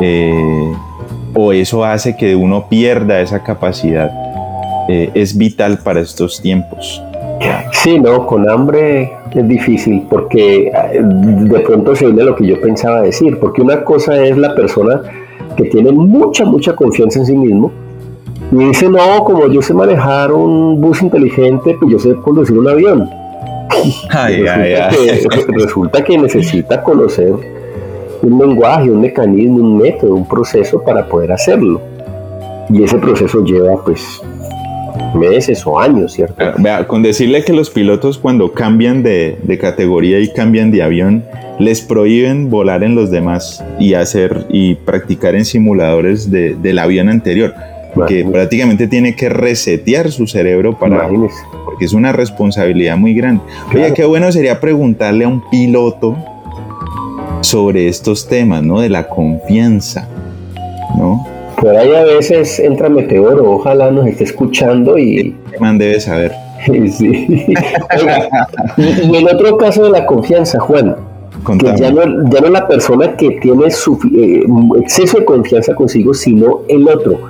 eh, 0.00 0.72
o 1.34 1.52
eso 1.52 1.84
hace 1.84 2.16
que 2.16 2.34
uno 2.34 2.68
pierda 2.68 3.20
esa 3.20 3.44
capacidad, 3.44 4.10
eh, 4.88 5.10
es 5.14 5.36
vital 5.36 5.78
para 5.78 6.00
estos 6.00 6.42
tiempos. 6.42 7.00
Sí, 7.72 8.00
no, 8.00 8.26
con 8.26 8.48
hambre 8.48 9.12
es 9.32 9.46
difícil 9.46 10.06
porque 10.08 10.68
eh, 10.68 11.00
de 11.02 11.60
pronto 11.60 11.94
se 11.94 12.06
viene 12.06 12.24
lo 12.24 12.34
que 12.34 12.46
yo 12.46 12.60
pensaba 12.60 13.02
decir, 13.02 13.38
porque 13.38 13.62
una 13.62 13.84
cosa 13.84 14.20
es 14.22 14.36
la 14.36 14.54
persona 14.54 15.02
que 15.56 15.64
tiene 15.64 15.92
mucha, 15.92 16.44
mucha 16.44 16.74
confianza 16.74 17.20
en 17.20 17.26
sí 17.26 17.36
mismo 17.36 17.70
y 18.52 18.56
dice, 18.56 18.88
no, 18.88 19.24
como 19.24 19.48
yo 19.48 19.60
sé 19.60 19.74
manejar 19.74 20.32
un 20.32 20.80
bus 20.80 21.02
inteligente, 21.02 21.76
pues 21.78 21.92
yo 21.92 21.98
sé 21.98 22.14
conducir 22.16 22.58
un 22.58 22.68
avión. 22.68 23.08
resulta, 24.10 24.88
Que, 24.90 25.52
resulta 25.52 26.04
que 26.04 26.18
necesita 26.18 26.82
conocer 26.82 27.32
un 28.22 28.38
lenguaje, 28.38 28.90
un 28.90 29.00
mecanismo, 29.00 29.56
un 29.56 29.78
método, 29.78 30.14
un 30.14 30.28
proceso 30.28 30.80
para 30.82 31.06
poder 31.06 31.32
hacerlo. 31.32 31.80
Y 32.68 32.82
ese 32.82 32.98
proceso 32.98 33.44
lleva 33.44 33.76
pues 33.84 34.22
meses 35.14 35.66
o 35.66 35.78
años, 35.78 36.12
¿cierto? 36.12 36.44
Vea, 36.58 36.86
con 36.86 37.02
decirle 37.02 37.44
que 37.44 37.52
los 37.52 37.70
pilotos 37.70 38.18
cuando 38.18 38.52
cambian 38.52 39.02
de, 39.02 39.58
categoría 39.60 40.20
y 40.20 40.32
cambian 40.32 40.70
de 40.70 40.82
avión, 40.82 41.24
les 41.58 41.80
prohíben 41.80 42.50
volar 42.50 42.84
en 42.84 42.94
los 42.94 43.10
demás 43.10 43.64
y 43.78 43.94
hacer 43.94 44.46
y 44.50 44.74
practicar 44.74 45.34
en 45.34 45.44
simuladores 45.44 46.30
del 46.30 46.78
avión 46.78 47.08
anterior. 47.08 47.54
Que 48.06 48.26
prácticamente 48.30 48.88
tiene 48.88 49.16
que 49.16 49.30
resetear 49.30 50.12
su 50.12 50.26
cerebro 50.26 50.78
para. 50.78 51.08
Porque 51.64 51.86
es 51.86 51.94
una 51.94 52.12
responsabilidad 52.12 52.98
muy 52.98 53.14
grande. 53.14 53.42
Oye, 53.74 53.94
qué 53.94 54.04
bueno 54.04 54.30
sería 54.32 54.60
preguntarle 54.60 55.24
a 55.24 55.28
un 55.28 55.42
piloto 55.50 56.14
sobre 57.40 57.88
estos 57.88 58.28
temas, 58.28 58.62
¿no? 58.62 58.80
De 58.80 58.90
la 58.90 59.08
confianza, 59.08 60.08
¿no? 60.98 61.35
Por 61.60 61.74
ahí 61.74 61.94
a 61.94 62.04
veces 62.04 62.58
entra 62.58 62.88
Meteoro, 62.88 63.52
ojalá 63.52 63.90
nos 63.90 64.06
esté 64.06 64.24
escuchando 64.24 64.98
y... 64.98 65.34
Man 65.58 65.78
debe 65.78 65.98
saber. 66.00 66.32
sí. 66.66 67.26
y, 68.76 69.16
el 69.16 69.26
otro 69.26 69.56
caso 69.56 69.84
de 69.84 69.90
la 69.90 70.04
confianza, 70.04 70.60
Juan, 70.60 70.96
que 71.58 71.76
ya 71.76 71.90
no, 71.90 72.28
ya 72.30 72.40
no 72.40 72.48
la 72.48 72.66
persona 72.68 73.16
que 73.16 73.38
tiene 73.40 73.70
su, 73.70 73.98
eh, 74.14 74.44
exceso 74.80 75.18
de 75.18 75.24
confianza 75.24 75.74
consigo, 75.74 76.12
sino 76.12 76.60
el 76.68 76.88
otro, 76.88 77.20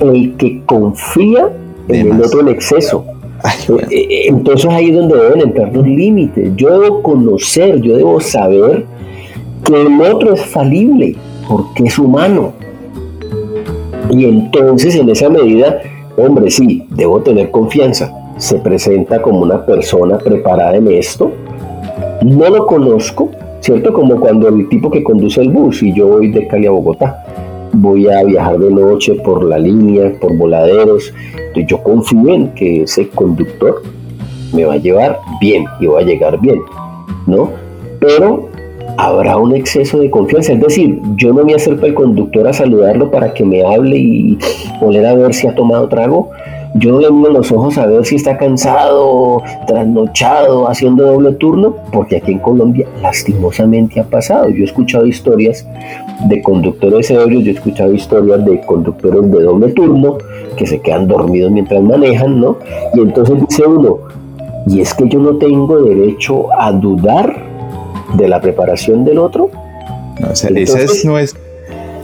el 0.00 0.34
que 0.36 0.60
confía 0.66 1.48
en 1.88 2.12
el 2.12 2.20
otro 2.20 2.40
en 2.40 2.48
exceso. 2.48 3.06
Eh, 3.68 3.84
eh, 3.90 4.24
entonces 4.28 4.70
ahí 4.70 4.90
es 4.90 4.96
donde 4.96 5.16
deben 5.16 5.40
entrar 5.40 5.74
los 5.74 5.86
límites. 5.86 6.52
Yo 6.56 6.78
debo 6.78 7.02
conocer, 7.02 7.80
yo 7.80 7.96
debo 7.96 8.20
saber 8.20 8.84
que 9.64 9.80
el 9.80 10.00
otro 10.00 10.34
es 10.34 10.44
falible, 10.44 11.16
porque 11.48 11.84
es 11.84 11.98
humano 11.98 12.52
y 14.10 14.24
entonces 14.24 14.94
en 14.96 15.08
esa 15.08 15.28
medida, 15.28 15.80
hombre, 16.16 16.50
sí, 16.50 16.86
debo 16.90 17.20
tener 17.20 17.50
confianza. 17.50 18.12
Se 18.38 18.58
presenta 18.58 19.22
como 19.22 19.40
una 19.40 19.64
persona 19.64 20.18
preparada 20.18 20.76
en 20.76 20.88
esto, 20.88 21.32
no 22.22 22.48
lo 22.50 22.66
conozco, 22.66 23.30
¿cierto? 23.60 23.92
Como 23.92 24.18
cuando 24.20 24.48
el 24.48 24.68
tipo 24.68 24.90
que 24.90 25.02
conduce 25.02 25.40
el 25.40 25.50
bus 25.50 25.82
y 25.82 25.92
yo 25.92 26.08
voy 26.08 26.30
de 26.30 26.46
Cali 26.46 26.66
a 26.66 26.70
Bogotá, 26.70 27.24
voy 27.72 28.08
a 28.08 28.22
viajar 28.24 28.58
de 28.58 28.70
noche 28.70 29.14
por 29.24 29.44
la 29.44 29.58
línea, 29.58 30.12
por 30.20 30.36
voladeros, 30.36 31.12
entonces 31.34 31.66
yo 31.66 31.82
confío 31.82 32.34
en 32.34 32.48
que 32.54 32.82
ese 32.82 33.08
conductor 33.08 33.82
me 34.52 34.64
va 34.64 34.74
a 34.74 34.78
llevar 34.78 35.18
bien 35.40 35.64
y 35.80 35.86
va 35.86 36.00
a 36.00 36.02
llegar 36.02 36.40
bien, 36.40 36.60
¿no? 37.26 37.50
Pero 38.00 38.48
habrá 38.96 39.36
un 39.36 39.54
exceso 39.54 39.98
de 39.98 40.10
confianza, 40.10 40.52
es 40.52 40.60
decir, 40.60 41.00
yo 41.16 41.32
no 41.32 41.44
me 41.44 41.54
acerco 41.54 41.86
al 41.86 41.94
conductor 41.94 42.46
a 42.46 42.52
saludarlo 42.52 43.10
para 43.10 43.32
que 43.32 43.44
me 43.44 43.64
hable 43.64 43.96
y 43.96 44.38
oler 44.80 45.06
a 45.06 45.14
ver 45.14 45.34
si 45.34 45.46
ha 45.46 45.54
tomado 45.54 45.88
trago, 45.88 46.30
yo 46.74 46.98
le 47.00 47.10
miro 47.10 47.30
los 47.32 47.52
ojos 47.52 47.76
a 47.76 47.86
ver 47.86 48.04
si 48.06 48.16
está 48.16 48.38
cansado, 48.38 49.42
trasnochado, 49.66 50.68
haciendo 50.68 51.04
doble 51.04 51.32
turno, 51.32 51.76
porque 51.92 52.16
aquí 52.16 52.32
en 52.32 52.38
Colombia 52.38 52.86
lastimosamente 53.02 54.00
ha 54.00 54.04
pasado. 54.04 54.48
Yo 54.48 54.62
he 54.62 54.64
escuchado 54.64 55.04
historias 55.04 55.66
de 56.28 56.40
conductores 56.40 57.10
ebrios, 57.10 57.44
yo 57.44 57.50
he 57.50 57.54
escuchado 57.54 57.92
historias 57.92 58.42
de 58.46 58.60
conductores 58.62 59.30
de 59.30 59.42
doble 59.42 59.68
turno 59.72 60.16
que 60.56 60.66
se 60.66 60.80
quedan 60.80 61.08
dormidos 61.08 61.52
mientras 61.52 61.82
manejan, 61.82 62.40
¿no? 62.40 62.56
Y 62.94 63.00
entonces 63.00 63.36
dice 63.46 63.66
uno, 63.66 63.98
y 64.66 64.80
es 64.80 64.94
que 64.94 65.06
yo 65.08 65.18
no 65.18 65.36
tengo 65.36 65.82
derecho 65.82 66.46
a 66.58 66.72
dudar 66.72 67.51
de 68.16 68.28
la 68.28 68.40
preparación 68.40 69.04
del 69.04 69.18
otro. 69.18 69.50
o 70.30 70.36
sea, 70.36 70.50
esa 70.54 70.80
es, 70.80 71.36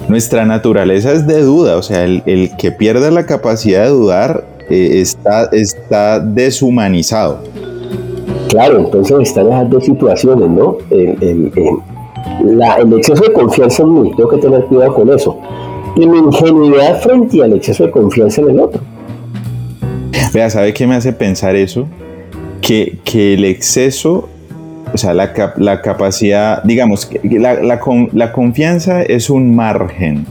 nuestra 0.09 0.47
naturaleza 0.47 1.13
es 1.13 1.27
de 1.27 1.43
duda, 1.43 1.77
o 1.77 1.83
sea, 1.83 2.05
el, 2.05 2.23
el 2.27 2.57
que 2.57 2.73
pierda 2.73 3.11
la 3.11 3.27
capacidad 3.27 3.85
de 3.85 3.91
dudar 3.91 4.45
eh, 4.71 5.01
está, 5.01 5.49
está 5.53 6.21
deshumanizado. 6.21 7.41
Claro, 8.49 8.79
entonces 8.81 9.17
están 9.21 9.49
esas 9.49 9.71
dos 9.71 9.85
situaciones, 9.85 10.49
¿no? 10.49 10.79
El, 10.91 11.53
exceso 12.97 13.23
de 13.23 13.33
confianza 13.33 13.83
en 13.83 14.03
mí, 14.03 14.11
tengo 14.17 14.29
que 14.29 14.39
tener 14.39 14.65
cuidado 14.65 14.95
con 14.95 15.13
eso. 15.13 15.39
Y 15.97 16.07
mi 16.07 16.19
ingenuidad 16.19 17.01
frente 17.01 17.43
al 17.43 17.55
exceso 17.55 17.85
de 17.85 17.91
confianza 17.91 18.43
en 18.43 18.51
el 18.51 18.61
otro. 18.61 18.81
Vea, 20.33 20.51
¿sabe 20.51 20.75
qué 20.75 20.87
me 20.87 20.95
hace 20.95 21.13
pensar 21.13 21.57
eso? 21.57 21.87
Que, 22.61 22.99
que 23.05 23.35
el 23.35 23.45
exceso, 23.45 24.29
o 24.93 24.99
sea, 24.99 25.15
la, 25.15 25.33
la 25.57 25.83
capacidad, 25.83 26.63
digamos, 26.65 27.11
la, 27.23 27.55
la, 27.55 27.81
la 28.13 28.33
confianza 28.33 29.03
es 29.03 29.31
un 29.31 29.55
margen 29.55 30.27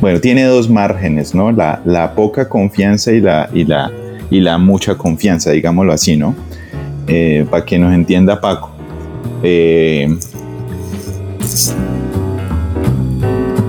bueno, 0.00 0.20
tiene 0.20 0.44
dos 0.44 0.70
márgenes, 0.70 1.34
¿no? 1.34 1.50
La, 1.50 2.12
poca 2.14 2.48
confianza 2.48 3.12
y 3.12 3.20
la, 3.20 3.50
y, 3.52 3.64
la, 3.64 3.90
y 4.30 4.40
la 4.40 4.56
mucha 4.58 4.96
confianza, 4.96 5.50
digámoslo 5.50 5.92
así, 5.92 6.16
¿no? 6.16 6.34
Eh, 7.08 7.46
para 7.50 7.64
que 7.64 7.78
nos 7.78 7.92
entienda 7.92 8.40
Paco. 8.40 8.70
Eh, 9.42 10.16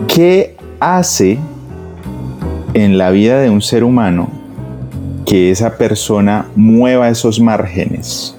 ¿Qué 0.07 0.55
hace 0.79 1.39
en 2.73 2.97
la 2.97 3.09
vida 3.09 3.39
de 3.39 3.49
un 3.49 3.61
ser 3.61 3.83
humano 3.83 4.29
que 5.25 5.49
esa 5.49 5.77
persona 5.77 6.45
mueva 6.55 7.09
esos 7.09 7.39
márgenes? 7.39 8.35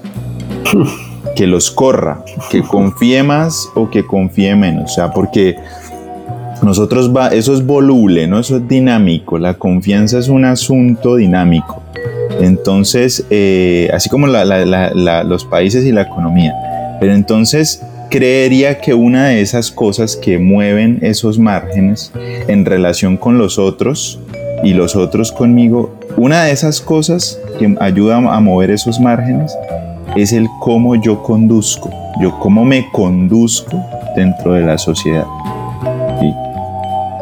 que 1.41 1.47
los 1.47 1.71
corra, 1.71 2.23
que 2.51 2.61
confíe 2.69 3.23
más 3.23 3.67
o 3.73 3.89
que 3.89 4.05
confíe 4.05 4.55
menos. 4.55 4.91
O 4.91 4.93
sea, 4.93 5.11
porque 5.11 5.55
nosotros 6.61 7.11
va, 7.11 7.29
eso 7.29 7.55
es 7.55 7.65
voluble, 7.65 8.27
¿no? 8.27 8.37
Eso 8.37 8.57
es 8.57 8.67
dinámico. 8.67 9.39
La 9.39 9.55
confianza 9.55 10.19
es 10.19 10.27
un 10.27 10.45
asunto 10.45 11.15
dinámico. 11.15 11.81
Entonces, 12.39 13.25
eh, 13.31 13.89
así 13.91 14.07
como 14.07 14.27
los 14.27 15.45
países 15.45 15.83
y 15.83 15.91
la 15.91 16.03
economía. 16.03 16.53
Pero 16.99 17.15
entonces, 17.15 17.81
creería 18.11 18.79
que 18.79 18.93
una 18.93 19.29
de 19.29 19.41
esas 19.41 19.71
cosas 19.71 20.15
que 20.15 20.37
mueven 20.37 20.99
esos 21.01 21.39
márgenes 21.39 22.11
en 22.47 22.65
relación 22.65 23.17
con 23.17 23.39
los 23.39 23.57
otros 23.57 24.19
y 24.63 24.75
los 24.75 24.95
otros 24.95 25.31
conmigo, 25.31 25.97
una 26.17 26.43
de 26.43 26.51
esas 26.51 26.81
cosas 26.81 27.39
que 27.57 27.75
ayuda 27.79 28.17
a 28.17 28.39
mover 28.41 28.69
esos 28.69 28.99
márgenes 28.99 29.51
es 30.15 30.33
el 30.33 30.47
cómo 30.59 30.95
yo 30.95 31.21
conduzco, 31.21 31.89
yo 32.21 32.37
cómo 32.39 32.65
me 32.65 32.89
conduzco 32.91 33.81
dentro 34.15 34.53
de 34.53 34.61
la 34.61 34.77
sociedad. 34.77 35.25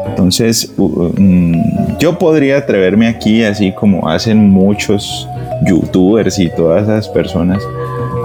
Entonces, 0.06 0.74
mm, 0.76 1.96
yo 1.98 2.18
podría 2.18 2.58
atreverme 2.58 3.08
aquí, 3.08 3.42
así 3.42 3.72
como 3.72 4.08
hacen 4.08 4.50
muchos 4.50 5.26
youtubers 5.66 6.38
y 6.38 6.50
todas 6.50 6.82
esas 6.82 7.08
personas, 7.08 7.62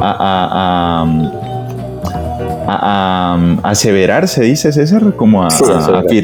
a, 0.01 1.06
aseverar, 3.63 4.28
se 4.28 4.43
dice 4.43 4.71
César, 4.71 5.13
como 5.15 5.43
a, 5.43 5.49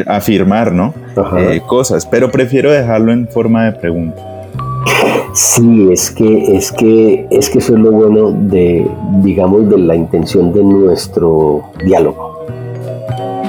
afirmar, 0.07 0.71
¿no? 0.71 0.93
Eh, 1.37 1.61
cosas, 1.65 2.05
pero 2.05 2.31
prefiero 2.31 2.71
dejarlo 2.71 3.11
en 3.11 3.27
forma 3.27 3.65
de 3.65 3.71
pregunta. 3.73 4.30
Sí, 5.33 5.89
es 5.91 6.11
que, 6.11 6.55
es 6.55 6.71
que, 6.71 7.27
es 7.31 7.49
que 7.49 7.59
eso 7.59 7.73
es 7.73 7.79
lo 7.79 7.91
bueno 7.91 8.31
de, 8.31 8.89
digamos, 9.23 9.69
de 9.69 9.77
la 9.77 9.95
intención 9.95 10.51
de 10.51 10.63
nuestro 10.63 11.63
diálogo 11.85 12.31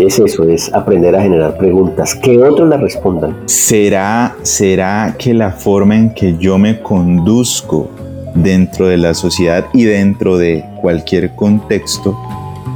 es 0.07 0.19
eso, 0.19 0.45
es 0.45 0.73
aprender 0.73 1.15
a 1.15 1.23
generar 1.23 1.57
preguntas, 1.57 2.15
que 2.15 2.39
otros 2.43 2.69
las 2.69 2.81
respondan. 2.81 3.37
¿Será, 3.47 4.37
¿Será 4.43 5.15
que 5.19 5.35
la 5.35 5.53
forma 5.53 5.97
en 5.97 6.15
que 6.15 6.37
yo 6.39 6.59
me 6.59 6.81
conduzco 6.81 7.89
dentro 8.35 8.87
de 8.87 8.97
la 8.97 9.15
sociedad 9.15 9.67
y 9.73 9.85
dentro 9.85 10.39
de 10.39 10.65
cualquier 10.81 11.35
contexto 11.35 12.19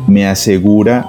me 0.06 0.26
asegura 0.26 1.06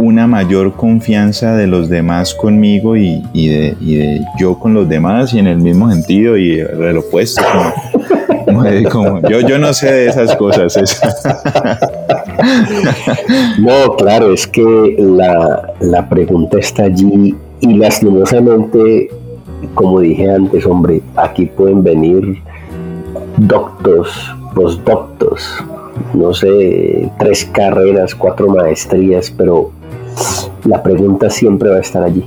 una 0.00 0.26
mayor 0.26 0.74
confianza 0.74 1.54
de 1.54 1.66
los 1.66 1.88
demás 1.88 2.34
conmigo 2.34 2.96
y, 2.96 3.22
de, 3.34 4.24
yo 4.38 4.58
con 4.58 4.74
los 4.74 4.88
demás 4.88 5.32
y 5.34 5.38
en 5.38 5.46
el 5.46 5.58
mismo 5.58 5.90
sentido 5.90 6.36
y 6.36 6.58
el 6.58 6.98
opuesto. 6.98 7.42
yo, 9.28 9.40
yo 9.40 9.58
no 9.58 9.72
sé 9.72 9.92
de 9.92 10.08
esas 10.08 10.34
cosas. 10.36 10.76
no, 13.58 13.96
claro, 13.96 14.32
es 14.32 14.46
que 14.46 14.96
la, 14.98 15.72
la 15.80 16.08
pregunta 16.08 16.58
está 16.58 16.84
allí 16.84 17.34
y 17.60 17.74
lastimosamente, 17.74 19.10
como 19.74 20.00
dije 20.00 20.30
antes, 20.30 20.66
hombre, 20.66 21.02
aquí 21.16 21.46
pueden 21.46 21.82
venir 21.82 22.42
doctos, 23.36 24.34
postdoctos, 24.54 25.62
no 26.14 26.32
sé, 26.32 27.10
tres 27.18 27.44
carreras, 27.44 28.14
cuatro 28.14 28.48
maestrías, 28.48 29.30
pero 29.30 29.70
la 30.64 30.82
pregunta 30.82 31.30
siempre 31.30 31.70
va 31.70 31.76
a 31.76 31.80
estar 31.80 32.02
allí. 32.02 32.24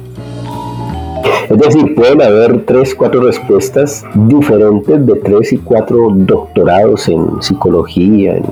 Es 1.49 1.57
decir, 1.57 1.93
pueden 1.93 2.21
haber 2.21 2.65
tres, 2.65 2.95
cuatro 2.95 3.21
respuestas 3.21 4.03
diferentes 4.15 5.05
de 5.05 5.15
tres 5.15 5.53
y 5.53 5.57
cuatro 5.57 6.07
doctorados 6.11 7.07
en 7.09 7.41
psicología, 7.41 8.37
en 8.37 8.45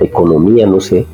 economía, 0.00 0.66
no 0.66 0.80
sé. 0.80 1.06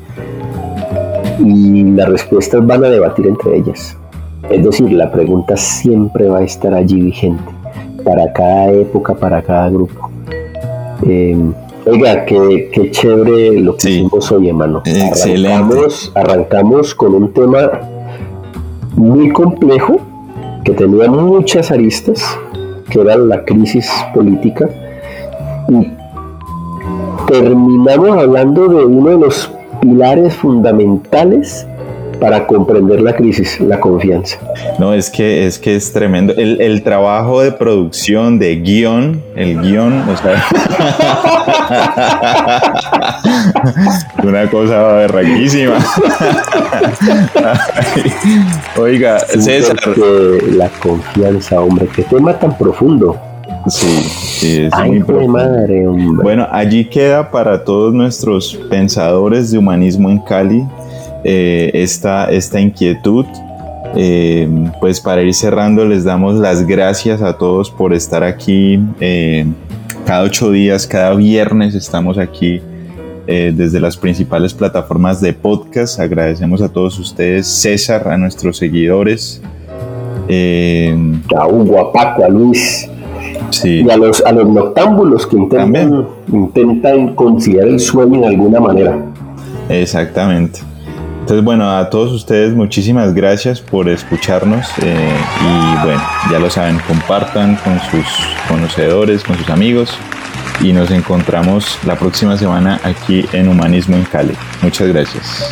Y 1.39 1.83
las 1.83 2.09
respuestas 2.09 2.65
van 2.65 2.85
a 2.85 2.89
debatir 2.89 3.27
entre 3.27 3.57
ellas. 3.57 3.97
Es 4.49 4.63
decir, 4.63 4.91
la 4.93 5.11
pregunta 5.11 5.57
siempre 5.57 6.29
va 6.29 6.39
a 6.39 6.43
estar 6.43 6.73
allí 6.73 7.01
vigente, 7.01 7.43
para 8.03 8.31
cada 8.31 8.71
época, 8.71 9.13
para 9.15 9.41
cada 9.41 9.69
grupo. 9.69 10.09
Em, 11.01 11.53
oiga, 11.85 12.25
qué, 12.25 12.69
qué, 12.71 12.91
chévere 12.91 13.59
lo 13.61 13.75
que 13.77 13.89
hicimos 13.89 14.31
hoy, 14.31 14.49
hermano. 14.49 14.83
Arrancamos, 14.85 16.11
arrancamos 16.15 16.95
con 16.95 17.15
un 17.15 17.33
tema 17.33 17.81
muy 18.95 19.29
complejo, 19.29 19.99
que 20.63 20.73
tenía 20.73 21.09
muchas 21.09 21.71
aristas, 21.71 22.23
que 22.89 23.01
era 23.01 23.15
la 23.17 23.43
crisis 23.45 23.89
política, 24.13 24.69
y 25.69 25.91
terminamos 27.27 28.17
hablando 28.17 28.67
de 28.67 28.85
uno 28.85 29.09
de 29.11 29.17
los 29.17 29.51
pilares 29.81 30.33
fundamentales 30.35 31.67
para 32.19 32.47
comprender 32.47 33.01
la 33.01 33.15
crisis, 33.15 33.59
la 33.59 33.79
confianza. 33.79 34.37
No, 34.79 34.93
es 34.93 35.09
que 35.09 35.45
es, 35.45 35.59
que 35.59 35.75
es 35.75 35.91
tremendo. 35.91 36.33
El, 36.35 36.81
trabajo 36.83 37.41
de 37.41 37.51
producción, 37.51 38.37
de 38.37 38.57
guion, 38.57 39.21
el 39.35 39.61
guion, 39.61 40.03
o 40.07 40.17
sea, 40.17 40.43
una 44.23 44.49
cosa 44.49 44.81
berraquísima. 44.93 45.77
Oiga, 48.77 49.19
César. 49.19 49.77
La 50.51 50.69
confianza, 50.69 51.59
hombre, 51.59 51.87
qué 51.95 52.03
tema 52.03 52.37
tan 52.37 52.57
profundo. 52.57 53.19
Sí, 53.67 53.87
sí, 53.87 54.61
es 54.61 55.07
muy 55.07 55.27
madre, 55.27 55.87
Bueno, 56.21 56.47
allí 56.51 56.85
queda 56.85 57.31
para 57.31 57.63
todos 57.63 57.93
nuestros 57.93 58.55
pensadores 58.69 59.49
de 59.49 59.57
humanismo 59.57 60.11
en 60.11 60.19
Cali 60.19 60.63
eh, 61.25 61.71
esta, 61.73 62.31
esta 62.31 62.61
inquietud. 62.61 63.25
Eh, 63.97 64.47
pues 64.81 64.99
para 64.99 65.21
ir 65.21 65.33
cerrando 65.33 65.85
les 65.85 66.03
damos 66.03 66.35
las 66.35 66.67
gracias 66.67 67.21
a 67.21 67.37
todos 67.37 67.71
por 67.71 67.93
estar 67.93 68.23
aquí. 68.23 68.79
Eh, 68.99 69.45
cada 70.05 70.23
ocho 70.23 70.51
días, 70.51 70.85
cada 70.85 71.15
viernes 71.15 71.75
estamos 71.75 72.17
aquí 72.17 72.61
eh, 73.25 73.53
desde 73.55 73.79
las 73.79 73.97
principales 73.97 74.53
plataformas 74.53 75.21
de 75.21 75.33
podcast. 75.33 75.99
Agradecemos 75.99 76.61
a 76.61 76.69
todos 76.69 76.99
ustedes, 76.99 77.47
César, 77.47 78.07
a 78.07 78.17
nuestros 78.17 78.57
seguidores. 78.57 79.41
A 80.27 81.47
Hugo, 81.47 81.79
a 81.79 81.93
Paco, 81.93 82.25
a 82.25 82.29
Luis. 82.29 82.89
Y 83.63 83.89
a 83.89 83.95
los, 83.95 84.21
a 84.25 84.31
los 84.33 84.49
noctámbulos 84.49 85.25
que 85.25 85.37
intentan, 85.37 86.05
intentan 86.31 87.15
conciliar 87.15 87.67
el 87.67 87.79
sueño 87.79 88.17
en 88.17 88.25
alguna 88.25 88.59
manera. 88.59 89.05
Exactamente. 89.69 90.59
Entonces, 91.25 91.43
bueno, 91.43 91.75
a 91.75 91.89
todos 91.89 92.11
ustedes 92.11 92.53
muchísimas 92.53 93.15
gracias 93.15 93.59
por 93.59 93.89
escucharnos 93.89 94.67
eh, 94.83 95.09
y 95.41 95.83
bueno, 95.83 95.99
ya 96.29 96.37
lo 96.37 96.51
saben, 96.51 96.77
compartan 96.87 97.55
con 97.55 97.79
sus 97.89 98.05
conocedores, 98.47 99.23
con 99.23 99.35
sus 99.35 99.49
amigos 99.49 99.97
y 100.61 100.71
nos 100.71 100.91
encontramos 100.91 101.79
la 101.83 101.95
próxima 101.95 102.37
semana 102.37 102.79
aquí 102.83 103.25
en 103.33 103.49
Humanismo 103.49 103.95
en 103.95 104.03
Cali. 104.03 104.35
Muchas 104.61 104.89
gracias. 104.89 105.49